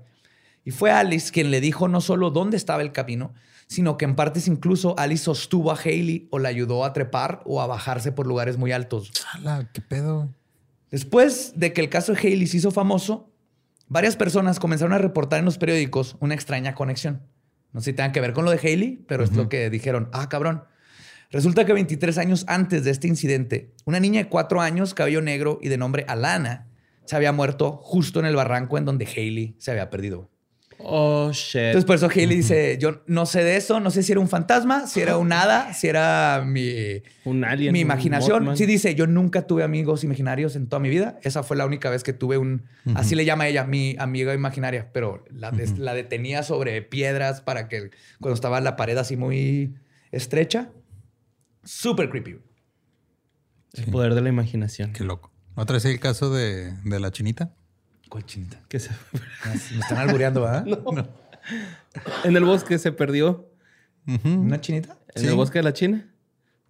[0.65, 3.35] Y fue Alice quien le dijo no solo dónde estaba el camino,
[3.71, 7.63] sino que en partes incluso Alice sostuvo a Haley o la ayudó a trepar o
[7.63, 9.13] a bajarse por lugares muy altos.
[9.73, 10.35] ¿Qué pedo?
[10.91, 13.31] Después de que el caso de Haley se hizo famoso,
[13.87, 17.23] varias personas comenzaron a reportar en los periódicos una extraña conexión.
[17.73, 20.09] No sé si tenga que ver con lo de Haley, pero es lo que dijeron.
[20.13, 20.65] Ah, cabrón.
[21.31, 25.61] Resulta que 23 años antes de este incidente, una niña de 4 años, cabello negro
[25.63, 26.67] y de nombre Alana,
[27.05, 30.30] se había muerto justo en el barranco en donde Haley se había perdido.
[30.83, 31.57] Oh, shit.
[31.57, 34.29] Entonces, por eso Haley dice, yo no sé de eso, no sé si era un
[34.29, 37.73] fantasma, si era un hada, si era mi, un alien.
[37.73, 38.57] mi imaginación.
[38.57, 41.19] Sí dice, yo nunca tuve amigos imaginarios en toda mi vida.
[41.23, 42.65] Esa fue la única vez que tuve un,
[42.95, 47.69] así le llama ella, mi amiga imaginaria, pero la, des- la detenía sobre piedras para
[47.69, 49.75] que cuando estaba en la pared así muy
[50.13, 50.71] estrecha.
[51.63, 52.39] Súper creepy.
[53.75, 54.93] El poder de la imaginación.
[54.93, 55.31] Qué loco.
[55.55, 57.53] ¿Otra vez el caso de, de la chinita?
[58.11, 58.61] ¿Cuál chinita?
[58.69, 58.91] Que se-
[59.73, 60.67] Me están albureando, ¿verdad?
[62.25, 63.49] En el bosque se perdió.
[64.25, 64.97] ¿Una chinita?
[65.15, 66.07] En el bosque de la China.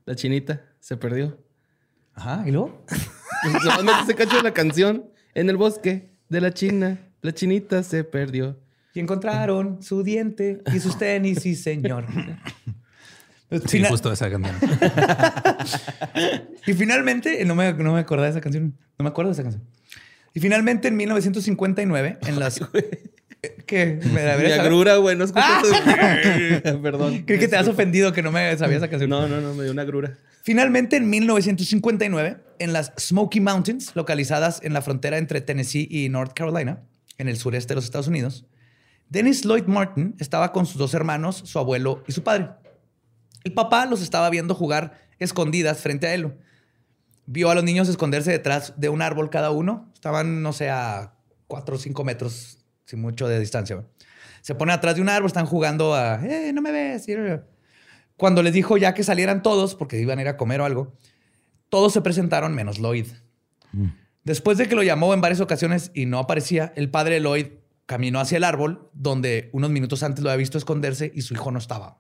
[0.06, 1.38] La chinita se perdió.
[2.14, 2.84] Ajá, ¿y luego?
[3.62, 5.06] Solamente se cachó la canción.
[5.34, 6.98] En el bosque de la China.
[7.22, 8.58] La chinita se perdió.
[8.94, 12.06] Y encontraron su diente y sus tenis, sí, señor.
[13.50, 14.54] Sí, Fina- justo esa canción.
[16.66, 18.76] Y finalmente, eh, no me, no me acordaba de esa canción.
[18.98, 19.64] No me acuerdo de esa canción.
[20.34, 22.60] Y finalmente, en 1959, en las.
[22.60, 22.68] ¿Me
[23.42, 24.60] Mi deberías saber?
[24.60, 25.16] agrura, güey.
[25.16, 26.82] No escuchas eso.
[26.82, 27.22] Perdón.
[27.26, 29.10] Creí que te has ofendido que no me sabía esa canción.
[29.10, 29.54] No, no, no.
[29.54, 30.18] Me dio una agrura.
[30.42, 36.32] Finalmente, en 1959, en las Smoky Mountains, localizadas en la frontera entre Tennessee y North
[36.34, 36.80] Carolina,
[37.18, 38.46] en el sureste de los Estados Unidos,
[39.08, 42.50] Dennis Lloyd Martin estaba con sus dos hermanos, su abuelo y su padre.
[43.44, 46.32] El papá los estaba viendo jugar escondidas frente a él.
[47.32, 49.88] Vio a los niños esconderse detrás de un árbol cada uno.
[49.94, 51.14] Estaban, no sé, a
[51.46, 53.86] cuatro o cinco metros, sin mucho de distancia.
[54.40, 57.06] Se pone atrás de un árbol, están jugando a, eh, no me ves.
[58.16, 60.96] Cuando les dijo ya que salieran todos, porque iban a ir a comer o algo,
[61.68, 63.06] todos se presentaron menos Lloyd.
[64.24, 67.46] Después de que lo llamó en varias ocasiones y no aparecía, el padre de Lloyd
[67.86, 71.52] caminó hacia el árbol donde unos minutos antes lo había visto esconderse y su hijo
[71.52, 71.98] no estaba.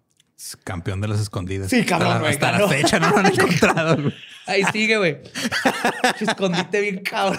[0.64, 1.68] Campeón de las escondidas.
[1.70, 4.12] Sí, cabrón, Hasta, hasta la fecha no lo han encontrado.
[4.46, 5.18] Ahí sigue, güey.
[6.20, 7.38] Escondite bien cabrón.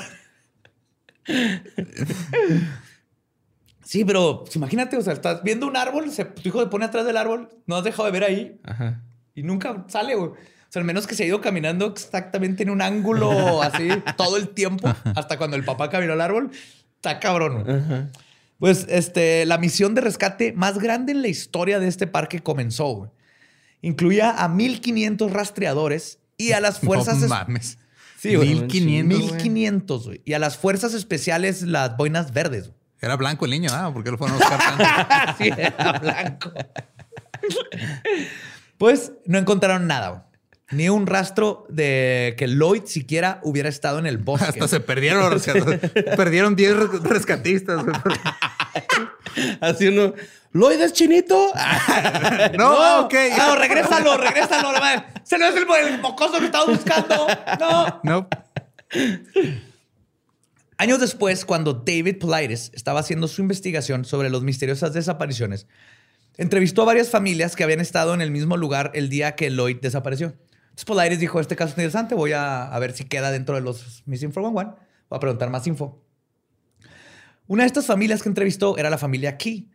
[3.84, 6.86] Sí, pero pues, imagínate, o sea, estás viendo un árbol, se- tu hijo se pone
[6.86, 9.02] atrás del árbol, no has dejado de ver ahí Ajá.
[9.36, 10.30] y nunca sale, güey.
[10.32, 10.36] O
[10.74, 14.49] sea, al menos que se ha ido caminando exactamente en un ángulo así todo el
[14.49, 16.52] tiempo, hasta cuando el papá caminó al árbol.
[16.95, 17.70] Está cabrón.
[17.70, 18.10] Ajá.
[18.62, 22.86] Pues este, la misión de rescate más grande en la historia de este parque comenzó.
[22.93, 23.09] güey.
[23.82, 27.18] Incluía a 1500 rastreadores y a las fuerzas.
[27.18, 27.78] No es- mames.
[28.20, 28.49] Sí, güey.
[28.53, 29.20] 1500.
[29.20, 30.22] 1500, güey.
[30.26, 32.68] Y a las fuerzas especiales, las boinas verdes.
[32.68, 32.80] güey.
[33.01, 33.70] Era blanco el niño.
[33.74, 34.84] Ah, ¿por qué lo fueron a buscar tanto?
[35.09, 36.51] Así era blanco.
[38.78, 40.09] pues no encontraron nada.
[40.09, 40.22] güey.
[40.72, 44.45] Ni un rastro de que Lloyd siquiera hubiera estado en el bosque.
[44.47, 45.91] Hasta se perdieron los rescatistas.
[46.16, 47.84] Perdieron 10 res- rescatistas.
[49.62, 50.14] Así uno.
[50.54, 51.52] ¿Lloyd es chinito?
[52.58, 53.14] No, ok.
[53.38, 54.72] No, regrésalo, regrésalo.
[54.72, 55.14] la.
[55.24, 57.28] Se no es el, el mocoso que estaba buscando.
[57.60, 58.02] No.
[58.04, 58.28] No.
[60.78, 65.68] Años después, cuando David Politis estaba haciendo su investigación sobre las misteriosas desapariciones,
[66.38, 69.78] entrevistó a varias familias que habían estado en el mismo lugar el día que Lloyd
[69.80, 70.34] desapareció.
[70.64, 73.62] Entonces Politis dijo, este caso es interesante, voy a, a ver si queda dentro de
[73.62, 74.82] los Missing 411.
[75.10, 76.02] Voy a preguntar más info.
[77.52, 79.70] Una de estas familias que entrevistó era la familia Key.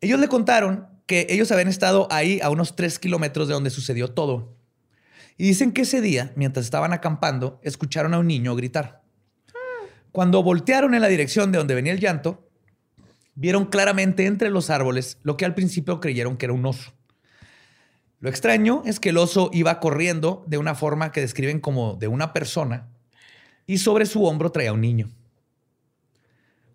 [0.00, 4.12] Ellos le contaron que ellos habían estado ahí a unos tres kilómetros de donde sucedió
[4.12, 4.54] todo.
[5.36, 9.02] Y dicen que ese día, mientras estaban acampando, escucharon a un niño gritar.
[10.12, 12.48] Cuando voltearon en la dirección de donde venía el llanto,
[13.34, 16.92] vieron claramente entre los árboles lo que al principio creyeron que era un oso.
[18.20, 22.06] Lo extraño es que el oso iba corriendo de una forma que describen como de
[22.06, 22.86] una persona
[23.66, 25.10] y sobre su hombro traía un niño.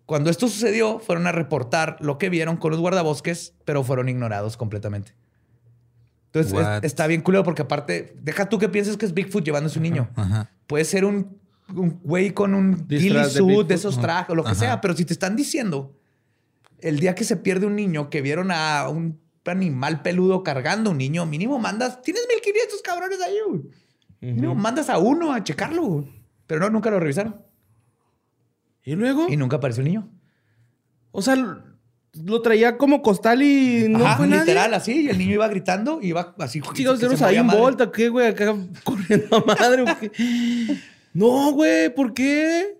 [0.06, 4.56] Cuando esto sucedió, fueron a reportar lo que vieron con los guardabosques, pero fueron ignorados
[4.56, 5.14] completamente.
[6.32, 9.78] Entonces es- está bien culero porque aparte, deja tú que pienses que es Bigfoot llevándose
[9.78, 10.10] un niño.
[10.16, 10.50] Ajá.
[10.66, 11.38] Puede ser un,
[11.74, 14.58] un güey con un ghillie suit de, esos trajes o lo que Ajá.
[14.58, 15.96] sea, pero si te están diciendo
[16.80, 20.98] el día que se pierde un niño que vieron a un animal peludo cargando un
[20.98, 23.62] niño, mínimo mandas, tienes 1500 cabrones ahí, güey.
[24.20, 26.06] Mínimo mandas a uno a checarlo, güey.
[26.46, 27.36] pero no, nunca lo revisaron
[28.84, 29.26] ¿Y luego?
[29.28, 30.08] y nunca apareció el niño.
[31.10, 34.42] O sea, lo traía como costal y no Ajá, fue nadie.
[34.42, 36.60] literal, así, y el niño iba gritando, iba así.
[36.74, 37.60] Chicos, tenemos ahí madre.
[37.60, 38.26] volta, ¿qué, güey?
[38.28, 38.54] Acá
[38.84, 39.84] corriendo a madre.
[41.12, 42.78] No, güey, ¿por qué?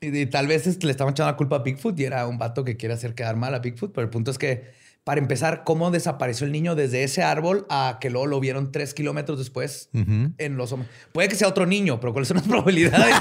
[0.00, 2.64] Y, y tal vez le estaban echando la culpa a Bigfoot y era un vato
[2.64, 4.70] que quiere hacer quedar mal a Bigfoot, pero el punto es que,
[5.04, 8.92] para empezar, cómo desapareció el niño desde ese árbol a que luego lo vieron tres
[8.94, 10.90] kilómetros después en los hombres.
[11.12, 13.16] Puede que sea otro niño, pero ¿cuáles son las probabilidades?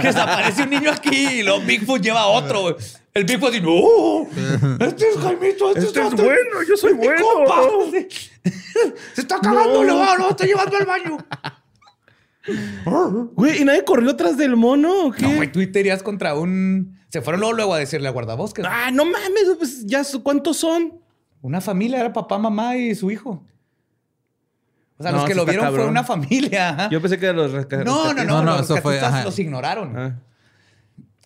[0.00, 2.76] que desaparece un niño aquí y luego Bigfoot lleva a otro.
[3.14, 7.22] El Bigfoot dice, no, este es Jaimito, este, Este es otro- bueno, yo soy bueno".
[7.22, 7.60] compa".
[9.14, 11.16] Se está cagando, lo, va- lo está llevando al baño.
[13.34, 15.22] Güey, ¿y nadie corrió atrás del mono o qué?
[15.22, 16.96] No, güey, tú irías contra un...
[17.08, 18.64] Se fueron luego, luego a decirle a guardabosques.
[18.68, 21.00] Ah, no mames, pues ya, ¿cuántos son?
[21.42, 23.44] Una familia, era papá, mamá y su hijo.
[24.98, 26.88] O sea, No, los que lo vieron fue una familia.
[26.90, 28.26] Yo pensé que eran los resca- No, no, no, rescatistas.
[28.26, 29.96] No, no, los eso fue, rescatistas los ignoraron.
[29.98, 30.18] Ah.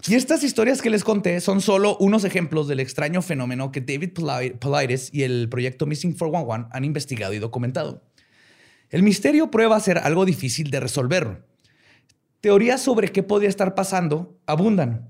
[0.08, 4.12] Y estas historias que les conté son solo unos ejemplos del extraño fenómeno que David
[4.14, 8.02] Poli- Politis y el proyecto Missing 411 han investigado y documentado.
[8.88, 11.44] El misterio prueba ser algo difícil de resolver.
[12.40, 15.09] Teorías sobre qué podría estar pasando abundan.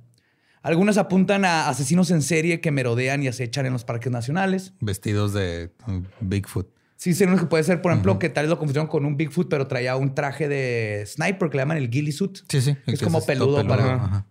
[0.62, 4.74] Algunas apuntan a asesinos en serie que merodean y acechan en los parques nacionales.
[4.80, 6.68] Vestidos de uh, Bigfoot.
[6.96, 9.48] Sí, sí, que puede ser, por ejemplo, que tal vez lo confundieron con un Bigfoot,
[9.48, 12.40] pero traía un traje de sniper que le llaman el ghillie suit.
[12.46, 12.76] Sí, sí.
[12.86, 14.26] Es que como todo peludo para- ajá.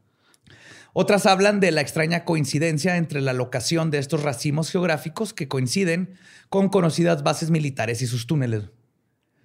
[0.93, 6.13] Otras hablan de la extraña coincidencia entre la locación de estos racimos geográficos que coinciden
[6.49, 8.65] con conocidas bases militares y sus túneles.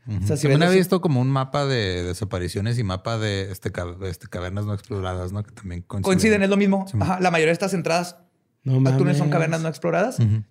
[0.06, 3.72] O sea, si También los- visto como un mapa de desapariciones y mapa de este,
[4.08, 5.42] este, cavernas no exploradas, ¿no?
[5.42, 6.02] Que también coinciden.
[6.02, 6.86] coinciden, es lo mismo.
[6.90, 6.98] Sí.
[7.00, 8.16] Ajá, la mayoría de estas entradas
[8.64, 10.18] No a túneles son cavernas no exploradas.
[10.20, 10.42] Ujú.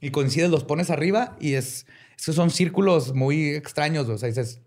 [0.00, 1.86] Y coinciden, los pones arriba y es,
[2.18, 4.08] es que son círculos muy extraños.
[4.08, 4.60] O sea, dices,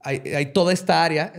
[0.00, 1.32] hay, hay toda esta área.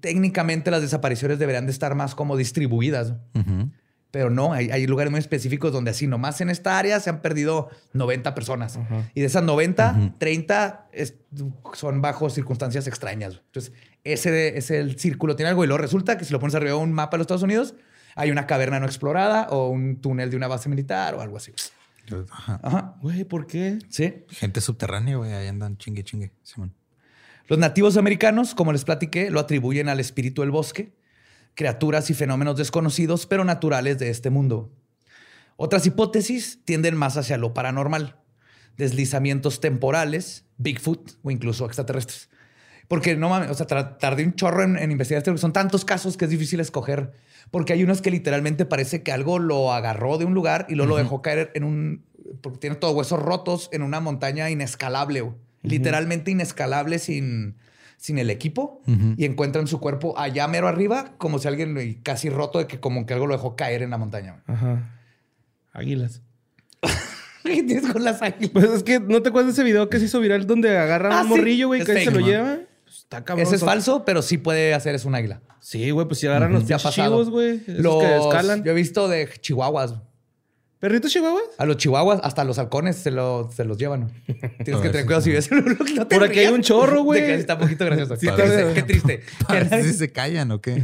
[0.00, 3.12] Técnicamente las desapariciones deberían de estar más como distribuidas.
[3.34, 3.70] Ujú.
[4.12, 7.20] Pero no, hay, hay lugares muy específicos donde así nomás en esta área se han
[7.22, 8.78] perdido 90 personas.
[9.14, 11.14] Y de esas 90, 30 es-
[11.72, 13.40] son bajo circunstancias extrañas.
[13.46, 13.72] Entonces,
[14.04, 15.64] ese es el círculo, tiene algo.
[15.64, 17.74] Y luego resulta que si lo pones arriba de un mapa de los Estados Unidos,
[18.14, 21.52] hay una caverna no explorada o un túnel de una base militar o algo así.
[22.30, 22.60] Ajá.
[22.62, 22.94] Ajá.
[23.00, 23.78] Güey, ¿por qué?
[23.88, 24.24] Sí.
[24.28, 25.32] Gente subterránea, güey.
[25.32, 26.32] Ahí andan chingue, chingue.
[26.42, 26.74] Simón.
[27.48, 30.92] Los nativos americanos, como les platiqué, lo atribuyen al espíritu del bosque,
[31.54, 34.70] criaturas y fenómenos desconocidos pero naturales de este mundo.
[35.56, 38.16] Otras hipótesis tienden más hacia lo paranormal,
[38.76, 42.30] deslizamientos temporales, Bigfoot o incluso extraterrestres.
[42.88, 45.84] Porque no mames, o sea, tardé un chorro en, en investigar esto, porque son tantos
[45.84, 47.12] casos que es difícil escoger.
[47.50, 50.90] Porque hay unos que literalmente parece que algo lo agarró de un lugar y luego
[50.90, 52.04] lo dejó caer en un.
[52.40, 55.32] Porque tiene todos huesos rotos en una montaña inescalable,
[55.62, 57.56] literalmente inescalable sin,
[58.02, 58.82] sin el equipo.
[59.16, 62.80] Y encuentran su cuerpo allá mero arriba, como si alguien y casi roto de que
[62.80, 64.42] como que algo lo dejó caer en la montaña.
[64.44, 64.56] güey.
[64.58, 64.90] Ajá.
[65.72, 66.20] Águilas.
[67.44, 68.50] ¿Qué tienes con las águilas?
[68.52, 71.12] Pues es que no te acuerdas de ese video que se hizo viral donde agarran
[71.12, 71.28] Ah, un sí.
[71.28, 72.28] morrillo, güey, Es que se lo man.
[72.28, 72.58] lleva.
[72.84, 73.46] Pues está cabrón.
[73.46, 75.40] Ese es falso, pero sí puede hacer es un águila.
[75.60, 77.08] Sí, güey, pues si agarran los ha pinches pasado.
[77.08, 77.62] chivos, güey.
[77.68, 78.64] Los- que escalan.
[78.64, 79.94] Yo he visto de chihuahuas.
[80.82, 81.44] ¿Perritos chihuahuas?
[81.58, 84.10] A los chihuahuas, hasta los halcones se, lo- se los llevan.
[84.26, 85.62] Tienes que ver, tener cuidado si ves uno.
[85.94, 87.20] No te Por aquí hay un chorro, güey.
[87.20, 88.16] De que Está un poquito gracioso.
[88.16, 89.22] Sí, qué, qué triste.
[89.84, 90.82] Si se callan o qué.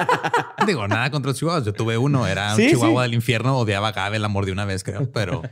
[0.66, 1.62] Digo, nada contra los chihuahuas.
[1.66, 3.10] Yo tuve uno, era un Sí, chihuahua sí.
[3.10, 5.42] del infierno, odiaba a Gabe, el amor de una vez, creo, pero.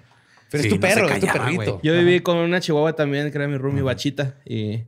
[0.51, 1.73] Pero sí, es tu no perro, es tu perrito.
[1.75, 1.81] güey.
[1.83, 4.37] Yo viví con una chihuahua también, que era mi roomie, Bachita.
[4.47, 4.85] Y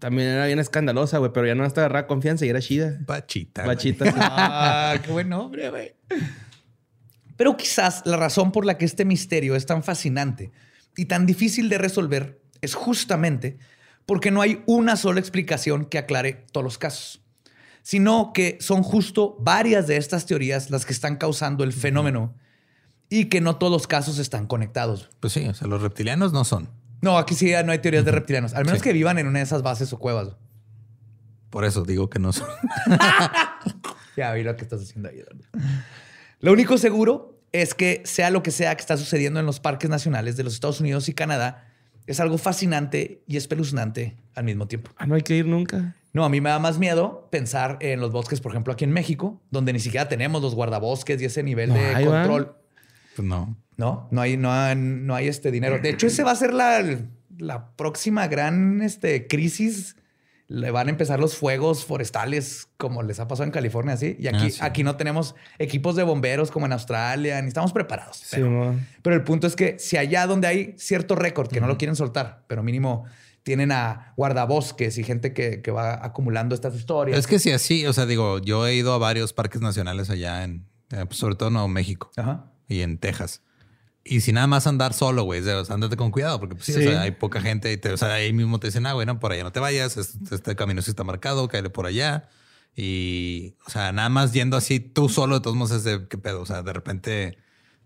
[0.00, 2.98] también era bien escandalosa, güey, pero ya no hasta agarraba confianza y era chida.
[3.06, 3.64] Bachita.
[3.64, 4.12] Bachita.
[4.16, 5.94] Ah, qué buen nombre, güey.
[7.36, 10.52] Pero quizás la razón por la que este misterio es tan fascinante
[10.96, 13.58] y tan difícil de resolver es justamente
[14.06, 17.22] porque no hay una sola explicación que aclare todos los casos,
[17.82, 22.34] sino que son justo varias de estas teorías las que están causando el fenómeno
[23.08, 25.10] y que no todos los casos están conectados.
[25.20, 26.68] Pues sí, o sea, los reptilianos no son.
[27.02, 28.84] No, aquí sí no hay teorías de reptilianos, al menos Sí.
[28.84, 30.36] que vivan en una de esas bases o cuevas.
[31.50, 32.48] Por eso digo que no son.
[34.16, 35.22] Ya vi lo que estás haciendo ahí.
[36.44, 39.88] Lo único seguro es que sea lo que sea que está sucediendo en los parques
[39.88, 41.68] nacionales de los Estados Unidos y Canadá,
[42.06, 44.90] es algo fascinante y espeluznante al mismo tiempo.
[44.98, 45.96] Ah, no hay que ir nunca.
[46.12, 48.92] No, a mí me da más miedo pensar en los bosques, por ejemplo, aquí en
[48.92, 52.56] México, donde ni siquiera tenemos los guardabosques y ese nivel No de control.
[53.16, 53.56] Pues no.
[53.78, 55.78] No, no hay, no hay, no hay este dinero.
[55.78, 56.84] De hecho, ese va a ser la,
[57.38, 59.96] la próxima gran este, crisis.
[60.46, 64.16] Le van a empezar los fuegos forestales, como les ha pasado en California, así.
[64.18, 64.58] Y aquí, Ah, sí.
[64.60, 68.18] aquí no tenemos equipos de bomberos como en Australia, ni estamos preparados.
[68.18, 68.42] Sí,
[69.02, 71.96] Pero, el punto es que si allá donde hay cierto récord que no lo quieren
[71.96, 73.04] soltar, pero mínimo
[73.42, 77.18] tienen a guardabosques y gente que, que va acumulando estas historias.
[77.18, 80.44] Es que si así, o sea, digo, yo he ido a varios parques nacionales allá
[80.44, 82.46] en, eh, pues, sobre todo en Nuevo México Ajá.
[82.68, 83.42] y en Texas.
[84.04, 86.74] Y si nada más andar solo, güey, o sea, andate con cuidado, porque pues, sí,
[86.74, 86.86] Sí.
[86.86, 89.18] O sea, hay poca gente y te, o sea, ahí mismo te dicen, ah, bueno,
[89.18, 92.28] por allá no te vayas, este, este camino sí está marcado, cállate por allá.
[92.76, 96.18] Y, o sea, nada más yendo así tú solo, de todos modos es de qué
[96.18, 97.38] pedo, o sea, de repente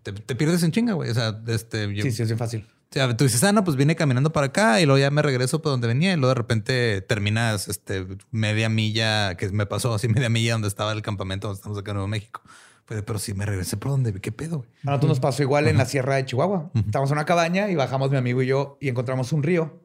[0.03, 1.09] te, te pierdes en chinga, güey.
[1.09, 2.67] O sea, este, yo, Sí, sí, es fácil.
[2.67, 5.21] o sea, tú dices, ah, no, pues vine caminando para acá y luego ya me
[5.21, 9.93] regreso por donde venía y luego de repente terminas este, media milla, que me pasó
[9.93, 12.41] así media milla donde estaba el campamento donde estamos acá en Nuevo México.
[12.89, 14.57] Pues, pero si me regresé por donde, ¿qué pedo?
[14.57, 14.69] güey?
[14.81, 16.71] A nosotros nos pasó igual en la sierra de Chihuahua.
[16.73, 19.79] Estábamos en una cabaña y bajamos mi amigo y yo y encontramos un río.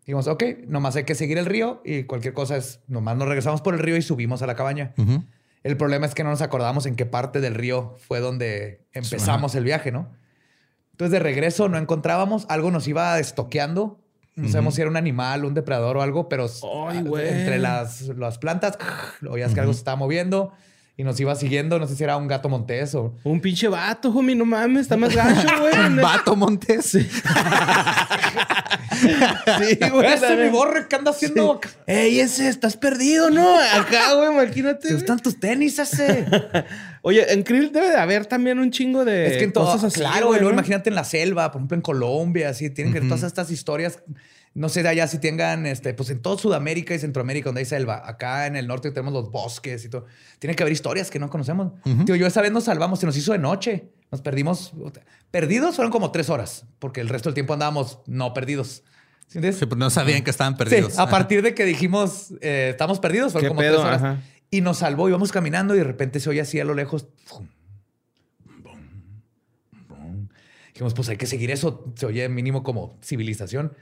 [0.00, 3.62] Dijimos, ok, nomás hay que seguir el río y cualquier cosa es, nomás nos regresamos
[3.62, 4.92] por el río y subimos a la cabaña.
[4.98, 5.24] Ujú.
[5.62, 9.54] El problema es que no nos acordamos en qué parte del río fue donde empezamos
[9.54, 10.10] el viaje, ¿no?
[10.90, 14.02] Entonces de regreso no encontrábamos, algo nos iba estoqueando.
[14.34, 16.46] No sabemos si era un animal, un depredador o algo, pero
[16.88, 18.76] Ay, entre las, las plantas,
[19.30, 20.52] oías que algo se estaba moviendo
[20.96, 21.78] y nos iba siguiendo.
[21.78, 23.14] No sé si era un gato montés o...
[23.24, 26.00] Un pinche vato, homie, no mames, está más gacho, güey.
[26.00, 26.98] Vato Montes.
[29.02, 30.12] Sí, güey.
[30.12, 31.60] ¡Ese mi borre que anda haciendo!
[31.86, 33.58] Ey, ese, estás perdido, ¿no?
[33.58, 34.88] Acá, güey, imagínate.
[34.88, 36.24] ¿Te gustan tus tenis ese?
[37.02, 39.84] Oye, en Krill debe de haber también un chingo de es que en todo, cosas
[39.84, 40.00] así.
[40.00, 40.60] claro, güey, luego ¿no?
[40.60, 43.98] imagínate en la selva, por ejemplo en Colombia, así tienen que ver todas estas historias.
[44.54, 47.64] No sé de allá si tengan, este, pues en todo Sudamérica y Centroamérica donde hay
[47.64, 48.02] selva.
[48.06, 50.04] Acá en el norte tenemos los bosques y todo.
[50.38, 51.72] Tiene que haber historias que no conocemos.
[52.04, 53.88] Tío, yo esa vez nos salvamos, se nos hizo de noche.
[54.10, 54.72] Nos perdimos.
[55.30, 58.82] Perdidos fueron como tres horas, porque el resto del tiempo andábamos no perdidos.
[59.26, 59.58] ¿Sí entiendes?
[59.58, 60.98] Sí, pues no sabían que estaban Sí, perdidos.
[60.98, 63.76] a partir de que dijimos eh, estamos perdidos, fueron ¿Qué como pedo?
[63.76, 64.02] tres horas.
[64.02, 64.20] Ajá.
[64.50, 67.06] Y nos salvó, íbamos caminando y de repente se oye así a lo lejos.
[67.24, 67.48] fum,
[68.44, 68.78] bum,
[69.88, 70.28] bum.
[70.74, 71.90] Dijimos, pues hay que seguir eso.
[71.96, 73.72] Se oye mínimo como civilización.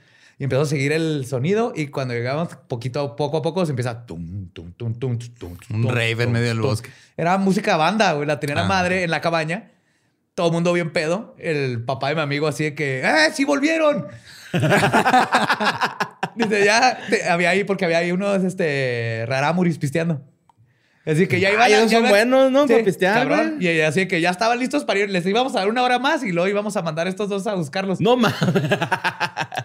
[0.41, 3.73] Y empezó a seguir el sonido y cuando llegamos poquito a poco a poco se
[3.73, 6.89] empieza tum, tum, tum, tum, tum, tum, Un rave en medio del bosque.
[7.15, 8.25] Era música banda, güey.
[8.25, 8.67] La tenía la Ah.
[8.67, 9.69] madre en la cabaña.
[10.33, 11.35] Todo el mundo bien pedo.
[11.37, 14.07] El papá de mi amigo así de que, ¡eh, sí volvieron!
[16.35, 16.97] Dice, ya
[17.29, 20.23] había ahí, porque había ahí unos este, rarámuris pisteando.
[21.05, 22.67] Así que ya iban Ay, a- son iban- buenos, ¿no?
[22.67, 23.55] Para pistear, cabrón.
[23.55, 23.75] güey.
[23.77, 25.09] Y así que ya estaban listos para ir.
[25.09, 27.47] Les íbamos a dar una hora más y luego íbamos a mandar a estos dos
[27.47, 27.99] a buscarlos.
[27.99, 28.37] No mames.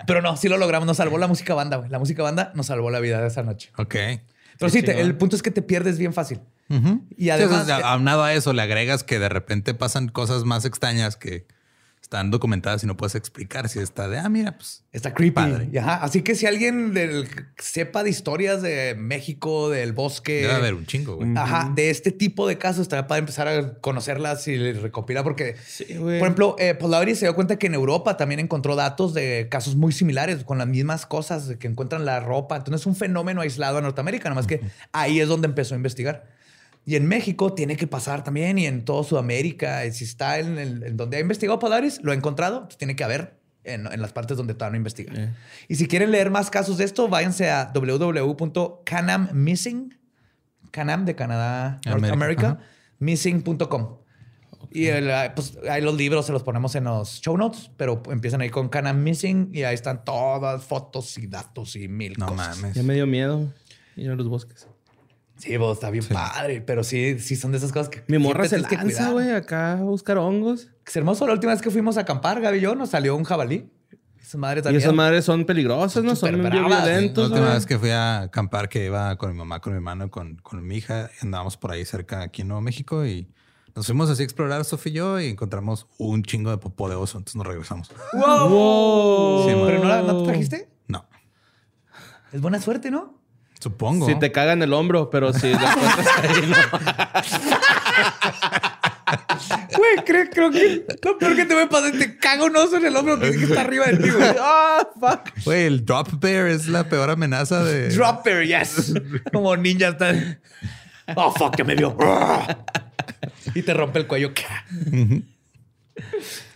[0.07, 0.87] Pero no, sí lo logramos.
[0.87, 1.91] Nos salvó la música banda, güey.
[1.91, 3.71] La música banda nos salvó la vida de esa noche.
[3.77, 3.95] Ok.
[4.59, 6.41] Pero sí, te- el punto es que te pierdes bien fácil.
[7.17, 10.45] Y Sí, además- o sea, aunado a eso, le agregas que de repente pasan cosas
[10.45, 11.47] más extrañas que
[12.07, 15.35] están documentadas y no puedes explicar si está de, ah, mira, pues Está creepy.
[15.35, 15.69] Padre.
[15.73, 17.29] Y ajá, Así que si alguien del-
[17.59, 20.43] sepa de historias de México, del bosque.
[20.43, 21.37] debe haber un chingo, güey.
[21.37, 25.57] Ajá, de este tipo de casos estaría para empezar a conocerlas y recopilar porque,
[25.99, 26.21] güey.
[26.21, 29.75] por ejemplo, eh, Polaris se dio cuenta que en Europa también encontró datos de casos
[29.75, 32.57] muy similares con las mismas cosas que encuentran la ropa.
[32.57, 34.61] Entonces es un fenómeno aislado en Norteamérica, nomás que
[34.93, 36.36] ahí es donde empezó a investigar.
[36.89, 39.85] Y en México tiene que pasar también y en toda Sudamérica.
[39.85, 42.95] y Si está en, el- en donde ha investigado Polaris, lo ha encontrado, pues tiene
[42.97, 45.13] que haber en, en las partes donde todavía no investiga.
[45.15, 45.35] Eh.
[45.67, 49.99] Y si quieren leer más casos de esto, váyanse a www.canammissing,
[50.71, 52.59] Canam de Canadá, North America,
[52.99, 53.99] missing.com.
[54.71, 58.03] Y el, ah, pues ahí los libros se los ponemos en los show notes, pero
[58.11, 62.27] empiezan ahí con Canam Missing y ahí están todas fotos y datos y mil No
[62.27, 62.57] cosas.
[62.59, 62.75] mames.
[62.75, 63.53] Ya me dio miedo
[63.97, 64.67] ir a los bosques.
[65.39, 68.49] Sí, vos, está bien padre, pero sí, sí son de esas cosas que Mi morra
[68.49, 70.69] se lanza, güey, acá a buscar hongos.
[70.87, 71.27] Es hermoso.
[71.27, 73.71] La última vez que fuimos a acampar, Gaby y yo, nos salió un jabalí.
[74.21, 74.83] Esa madre Y también.
[74.83, 76.17] esas madres son peligrosas, ¿no?
[76.17, 76.71] Son bravas.
[76.71, 77.55] La violentos, última güey.
[77.55, 80.67] vez que fui a acampar, que iba con mi mamá, con mi hermano, con, con
[80.67, 83.29] mi hija, y andábamos por ahí cerca aquí en Nuevo México y
[83.77, 86.97] nos fuimos así a explorar, Sofía y yo, y encontramos un chingo de popó de
[86.97, 87.19] oso.
[87.19, 87.93] Entonces nos regresamos.
[88.15, 88.49] ¡Wow!
[88.49, 89.49] Wow.
[89.49, 89.67] Sí, man.
[89.67, 90.69] ¿Pero no, la- no te trajiste?
[90.89, 91.07] No,
[92.33, 93.21] Es buena suerte, ¿no?
[93.61, 94.07] Supongo.
[94.07, 96.57] Si te cagan el hombro, pero si la encuentras ahí, no.
[99.77, 102.57] Güey, creo, creo que lo peor que te me pasa es que te caga un
[102.57, 104.35] oso en el hombro que, que está arriba de ti, güey.
[104.41, 105.45] ¡Ah, fuck!
[105.45, 107.91] Güey, el drop bear es la peor amenaza de.
[107.91, 108.95] Dropper, yes.
[109.33, 110.13] Como ninja está.
[111.15, 111.97] Oh, fuck, ya me vio.
[113.55, 114.33] y te rompe el cuello.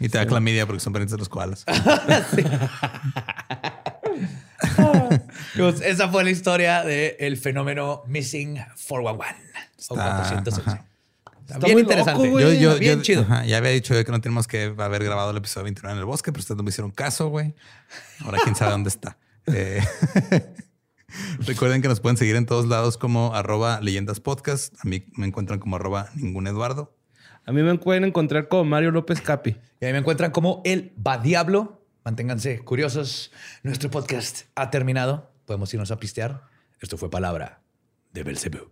[0.00, 1.64] Y te da clamidia porque son parientes de los koalas.
[5.60, 8.54] Pues esa fue la historia del fenómeno Missing
[8.88, 9.34] 411.
[9.88, 10.62] o Está- 411.
[10.70, 10.86] ajá.
[11.46, 12.12] Está bien muy interesante.
[12.22, 12.44] loco, güey.
[12.60, 13.22] Yo, yo, bien yo- chido.
[13.22, 15.98] ajá, ya había dicho yo que no tenemos que haber grabado el episodio 29 en
[15.98, 17.54] el bosque, pero ustedes no me hicieron caso, güey.
[18.24, 19.16] Ahora quién sabe dónde está.
[19.52, 19.80] Eh,
[21.40, 24.74] Recuerden que nos pueden seguir en todos lados como arroba leyendas podcast.
[24.84, 26.94] A mí me encuentran como arroba ningún Eduardo.
[27.46, 29.56] A mí me pueden encontrar como Mario López Capi.
[29.80, 31.82] Y ahí me encuentran como el Va Diablo.
[32.04, 33.32] Manténganse curiosos.
[33.64, 35.29] Nuestro podcast ha terminado.
[35.50, 36.44] Podemos irnos a pistear.
[36.78, 37.60] Esto fue palabra
[38.12, 38.70] de Belzebú.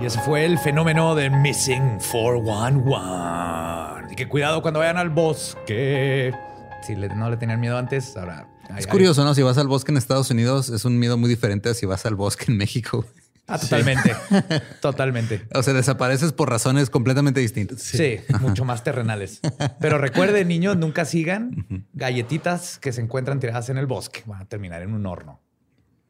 [0.00, 4.10] Y ese fue el fenómeno del Missing 411.
[4.10, 6.34] Y que cuidado cuando vayan al bosque.
[6.80, 8.46] Si no le tenían miedo antes, ahora.
[8.78, 9.34] Es curioso, ¿no?
[9.34, 12.04] Si vas al bosque en Estados Unidos, es un miedo muy diferente a si vas
[12.06, 13.04] al bosque en México.
[13.48, 14.14] Ah, totalmente.
[14.80, 15.42] totalmente.
[15.52, 17.82] O sea, desapareces por razones completamente distintas.
[17.82, 19.40] Sí, mucho más terrenales.
[19.80, 24.22] Pero recuerden, niños, nunca sigan galletitas que se encuentran tiradas en el bosque.
[24.26, 25.40] Van a terminar en un horno.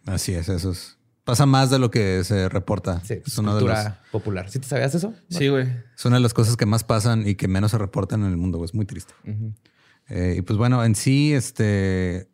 [0.07, 0.99] Así es, eso es.
[1.25, 3.01] Pasa más de lo que se reporta.
[3.05, 4.51] Sí, es, de cultura los- popular.
[4.51, 5.15] ¿Sí te sabías eso?
[5.31, 5.69] Sí, güey.
[5.97, 8.37] es una de las cosas que más pasan y que menos se reportan en el
[8.37, 8.59] mundo.
[8.59, 8.67] güey.
[8.67, 9.15] Es muy triste.
[10.09, 12.29] Eh, y pues bueno, en sí, este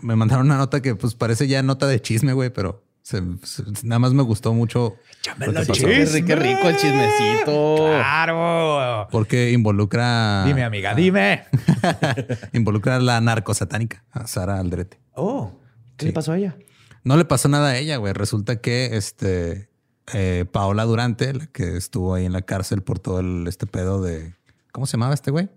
[0.00, 3.62] me mandaron una nota que pues parece ya nota de chisme, güey, pero se- se-
[3.84, 5.72] nada más me gustó mucho Échame lo que la pasó.
[5.74, 6.24] chisme.
[6.24, 7.76] Qué rico el chismecito.
[7.86, 9.08] Claro.
[9.10, 11.44] porque involucra Dime, amiga, dime.
[12.52, 14.98] involucra a la narcosatánica, a Sara Aldrete.
[15.14, 15.58] Oh,
[15.96, 16.56] ¿qué le pasó a ella?
[17.04, 18.12] No le pasó nada a ella, güey.
[18.12, 19.68] Resulta que este
[20.12, 24.02] eh, Paola Durante, la que estuvo ahí en la cárcel por todo el, este pedo
[24.02, 24.34] de
[24.72, 25.48] ¿cómo se llamaba este güey?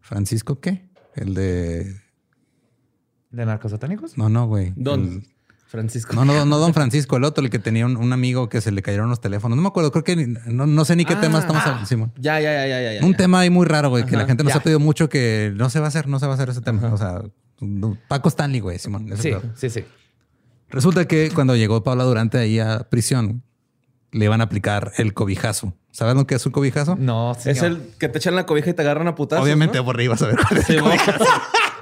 [0.00, 0.88] Francisco qué?
[1.16, 1.96] El de
[3.34, 4.16] ¿De narcosatánicos?
[4.16, 4.72] no, no, güey.
[4.76, 5.28] Don El-
[5.66, 6.14] Francisco.
[6.14, 8.70] No, no, no, don Francisco, el otro, el que tenía un, un amigo que se
[8.70, 9.56] le cayeron los teléfonos.
[9.56, 11.66] No me acuerdo, creo que ni- no, no sé ni qué Ah, tema estamos ah.
[11.66, 12.12] hablando, Simón.
[12.16, 13.00] Ya, ya, ya, ya, ya.
[13.00, 13.06] ya.
[13.06, 14.60] Un tema ahí muy raro, güey, que la gente nos ya.
[14.60, 16.60] ha pedido mucho que no se va a hacer, no se va a hacer ese
[16.60, 16.92] tema.
[16.92, 17.22] O sea,
[17.60, 19.12] no- Paco Stanley, güey, Simón.
[19.12, 19.42] ese Sí, pedo.
[19.56, 19.84] sí, sí.
[20.70, 23.42] Resulta que cuando llegó Paula Durante ahí a prisión,
[24.12, 25.74] le iban a aplicar el cobijazo.
[25.90, 26.94] ¿Sabes lo que es un cobijazo?
[26.96, 27.64] No, Es señor.
[27.66, 29.44] el que te echan la cobija y te agarran a putazos.
[29.44, 29.84] Obviamente ¿no?
[29.84, 31.24] por arriba, a cuál es Sí, cobijazo.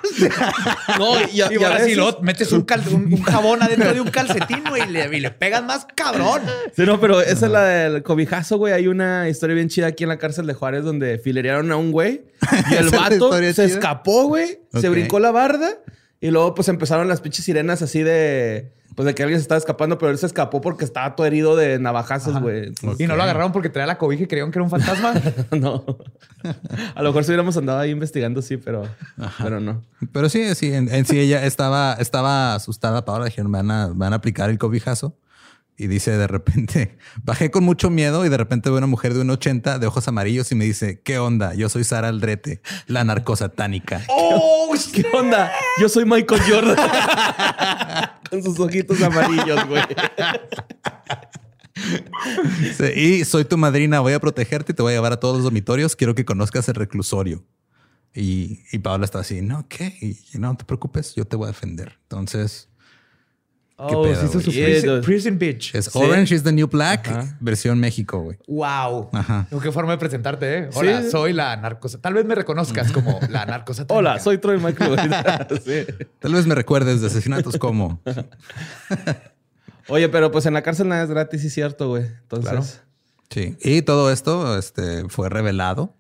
[0.99, 3.23] no, y, a- Y y a ahora sí veces- lo metes un, cal- un- un
[3.23, 6.43] jabón adentro de un calcetín, güey, y le, y le pegas más cabrón.
[6.77, 8.73] Sí, no, pero esa es la del cobijazo, güey.
[8.73, 11.93] Hay una historia bien chida aquí en la cárcel de Juárez donde filerearon a un
[11.93, 12.23] güey
[12.71, 13.65] y el ¿Esa es la vato se chida?
[13.65, 14.59] escapó, güey.
[14.81, 15.71] Se brincó la barda
[16.21, 18.73] y luego pues empezaron las pinches sirenas así de...
[18.95, 21.57] Pues de que alguien se estaba escapando, pero él se escapó porque estaba todo herido
[21.57, 22.73] de navajazos, güey.
[22.99, 25.15] Y no lo agarraron porque traía la cobija y creyeron que era un fantasma.
[25.59, 25.85] no.
[26.95, 28.83] A lo mejor si hubiéramos andado ahí investigando, sí, pero,
[29.43, 29.83] pero no.
[30.13, 33.05] Pero sí, sí, en, en sí ella estaba, estaba asustada.
[33.05, 35.17] Paola dijeron, me van a, me van a aplicar el cobijazo.
[35.77, 39.21] Y dice de repente, bajé con mucho miedo y de repente veo una mujer de
[39.21, 41.55] un 80 de ojos amarillos y me dice, ¿qué onda?
[41.55, 44.05] Yo soy Sara Aldrete, la narcosatánica.
[44.09, 45.53] ¡Oh, ¿Qué onda?
[45.81, 46.77] Yo soy Michael Jordan.
[48.31, 49.83] Con sus ojitos amarillos, güey.
[52.95, 55.45] Y soy tu madrina, voy a protegerte y te voy a llevar a todos los
[55.45, 55.97] dormitorios.
[55.97, 57.45] Quiero que conozcas el reclusorio.
[58.15, 59.97] Y, y Paola está así, no, ¿qué?
[60.01, 61.99] Y, no te preocupes, yo te voy a defender.
[62.03, 62.72] Entonces, ¿Qué
[63.85, 65.75] Oh, pedo, sí hizo su prison, prison Bitch.
[65.75, 65.99] es Sí.
[65.99, 67.09] Orange is the New Black,
[67.41, 68.39] versión México, güey.
[68.47, 69.11] Wow.
[69.13, 69.47] Ajá.
[69.63, 70.71] Qué forma de presentarte, ¿eh?
[70.75, 71.11] Hola, Sí.
[71.11, 72.01] soy la narcosa.
[72.01, 73.85] Tal vez me reconozcas como la narcosa.
[73.89, 74.99] Hola, soy Troy Michael.
[75.65, 76.07] sí.
[76.21, 78.01] Tal vez me recuerdes de asesinatos como.
[79.89, 82.05] Oye, pero pues en la cárcel nada es gratis, sí es cierto, güey.
[82.05, 82.67] Entonces, Claro.
[83.31, 83.57] Sí.
[83.63, 85.95] Y todo esto este, fue revelado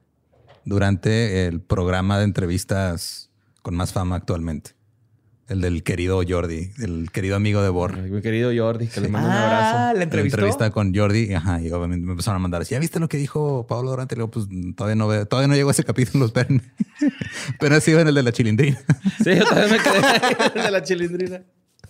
[0.64, 3.30] durante el programa de entrevistas
[3.62, 4.72] con más fama actualmente.
[5.48, 7.96] El del querido Jordi, el querido amigo de Bor.
[7.98, 9.76] mi querido Jordi, que le mando un Ah, abrazo.
[9.88, 10.36] la La entrevistó.
[10.36, 13.66] entrevista con Jordi, ajá, y obviamente me empezaron a mandar ¿ya viste lo que dijo
[13.66, 14.14] Pablo Durante?
[14.16, 14.46] Luego, pues
[14.76, 16.62] todavía no veo, todavía no llegó a ese capítulo, esperen.
[17.60, 18.78] Pero así en el de la chilindrina.
[19.22, 21.42] Sí, yo también me quedé de la chilindrina.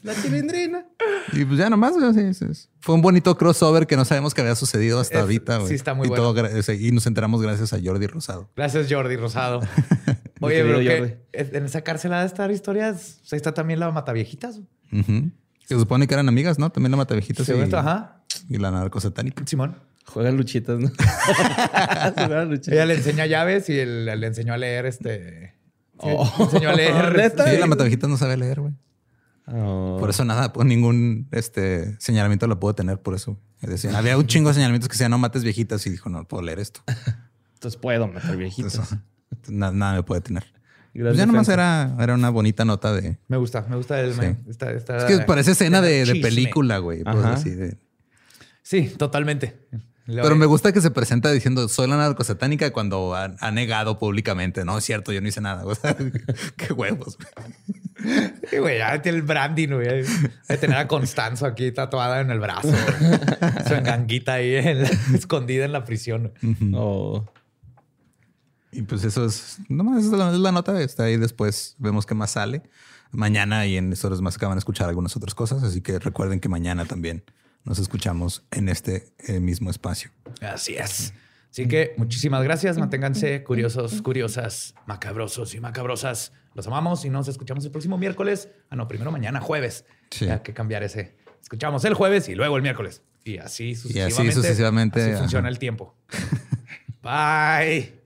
[0.03, 0.85] La chilindrina.
[1.33, 2.69] Y pues ya nomás, güey, sí, sí, sí.
[2.81, 5.69] Fue un bonito crossover que no sabemos que había sucedido hasta Es- ahorita, güey.
[5.69, 6.35] sí, está muy y bueno.
[6.35, 8.51] todo y nos enteramos gracias a Jordi Rosado.
[8.57, 9.61] Gracias, Jordi Rosado.
[10.47, 11.19] Oye, pero que
[11.57, 13.21] en esa cárcel ha de estar historias.
[13.23, 14.61] O sea, está también la Mataviejitas.
[14.93, 15.31] Ujú.
[15.67, 16.71] Se supone que eran amigas, ¿no?
[16.71, 18.23] También la Matavejitas Según y, esto, ajá.
[18.49, 19.45] y la narcosatánica.
[19.47, 19.77] Simón.
[20.05, 20.91] Juegan luchitas, ¿no?
[22.15, 22.75] Juegan luchitas.
[22.75, 25.55] Ella le enseña llaves y él le enseñó a leer este.
[26.01, 26.35] sí, Oh.
[26.39, 27.13] le enseñó a leer.
[27.17, 27.51] ¿Neta?
[27.51, 28.73] Sí, la Matavejitas no sabe leer, güey.
[29.47, 29.97] Oh.
[29.99, 33.39] Por eso nada, por ningún este, señalamiento lo puedo tener por eso.
[33.61, 36.27] Es decir, había un chingo de señalamientos que decían no mates viejitas y dijo, no
[36.27, 36.81] puedo leer esto.
[37.55, 38.75] Entonces puedo meter viejitos.
[38.75, 38.99] Eso.
[39.49, 40.45] Na- nada me puede tener.
[40.95, 43.17] Pues ya nomás era, era una bonita nota de.
[43.29, 44.15] Me gusta, me gusta el.
[44.17, 47.03] me- esta- esta- Es que parece escena de, de película, güey.
[47.03, 47.33] pues, Ajá.
[47.33, 47.79] así de-
[48.63, 49.57] Sí, totalmente.
[50.07, 54.65] Pero me gusta que se presenta diciendo soy la narcosatánica cuando ha, ha negado públicamente.
[54.65, 55.65] No es cierto, yo no hice nada.
[55.67, 55.97] O sea,
[56.57, 57.17] qué huevos.
[57.17, 58.33] güey.
[58.51, 60.03] Sí, güey, ya tiene el branding, güey.
[60.49, 62.69] De tener a Constanzo aquí tatuada en el brazo.
[62.69, 63.19] güey.
[63.67, 66.33] Su enganguita ahí en la- escondida en la prisión.
[66.75, 67.25] Oh.
[68.73, 70.81] Y pues eso es, nomás es la, es la nota.
[70.81, 71.77] Está ahí después.
[71.79, 72.63] Vemos qué más sale.
[73.11, 75.63] Mañana y en horas más acaban de escuchar algunas otras cosas.
[75.63, 77.23] Así que recuerden que mañana también
[77.65, 80.11] nos escuchamos en este eh, mismo espacio.
[80.41, 81.13] Así es.
[81.51, 82.79] Así que muchísimas gracias.
[82.79, 86.33] Manténganse curiosos, curiosas, macabrosos y macabrosas.
[86.55, 88.49] Los amamos y nos escuchamos el próximo miércoles.
[88.71, 89.85] Ah, no, primero mañana, jueves.
[90.11, 90.29] Sí.
[90.31, 91.15] Hay que cambiar ese.
[91.43, 93.03] Escuchamos el jueves y luego el miércoles.
[93.25, 94.33] Y así sucesivamente.
[94.35, 95.53] sucesivamente, Así funciona ajá.
[95.53, 95.95] el tiempo.
[97.03, 98.02] Bye.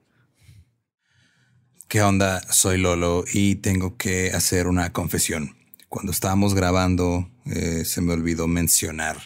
[1.97, 2.43] ¿Qué onda?
[2.53, 5.57] Soy Lolo y tengo que hacer una confesión.
[5.89, 9.17] Cuando estábamos grabando, eh, se me olvidó mencionar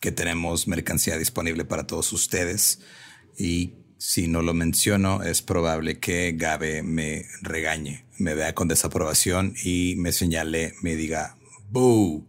[0.00, 2.78] que tenemos mercancía disponible para todos ustedes.
[3.36, 9.56] Y si no lo menciono, es probable que Gabe me regañe, me vea con desaprobación
[9.64, 11.36] y me señale, me diga,
[11.70, 12.24] ¡Boo!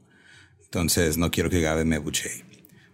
[0.64, 2.43] Entonces no quiero que Gabe me buchee.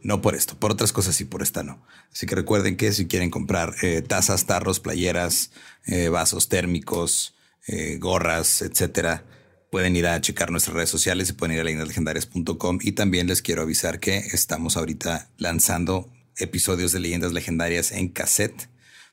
[0.02, 1.86] No por esto, por otras cosas y por esta no.
[2.12, 5.52] Así que recuerden que si quieren comprar eh, tazas, tarros, playeras,
[5.86, 7.36] eh, vasos térmicos,
[7.68, 9.26] eh, gorras, etcétera,
[9.72, 12.80] pueden ir a checar nuestras redes sociales y pueden ir a leyendaslegendarias.com.
[12.82, 18.70] Y también les quiero avisar que estamos ahorita lanzando episodios de leyendas legendarias en cassette.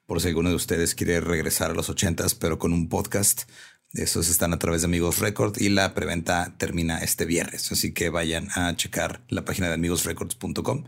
[0.06, 3.42] Por si alguno de ustedes quiere regresar a los ochentas, pero con un podcast.
[3.96, 7.72] Esos están a través de Amigos Record y la preventa termina este viernes.
[7.72, 10.84] Así que vayan a checar la página de amigosrecords.com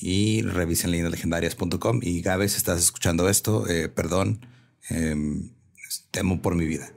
[0.00, 2.00] y revisen leyendaslegendarias.com.
[2.02, 4.46] Y Gabe, si estás escuchando esto, eh, perdón,
[4.90, 5.50] em,
[6.10, 6.92] temo por mi vida.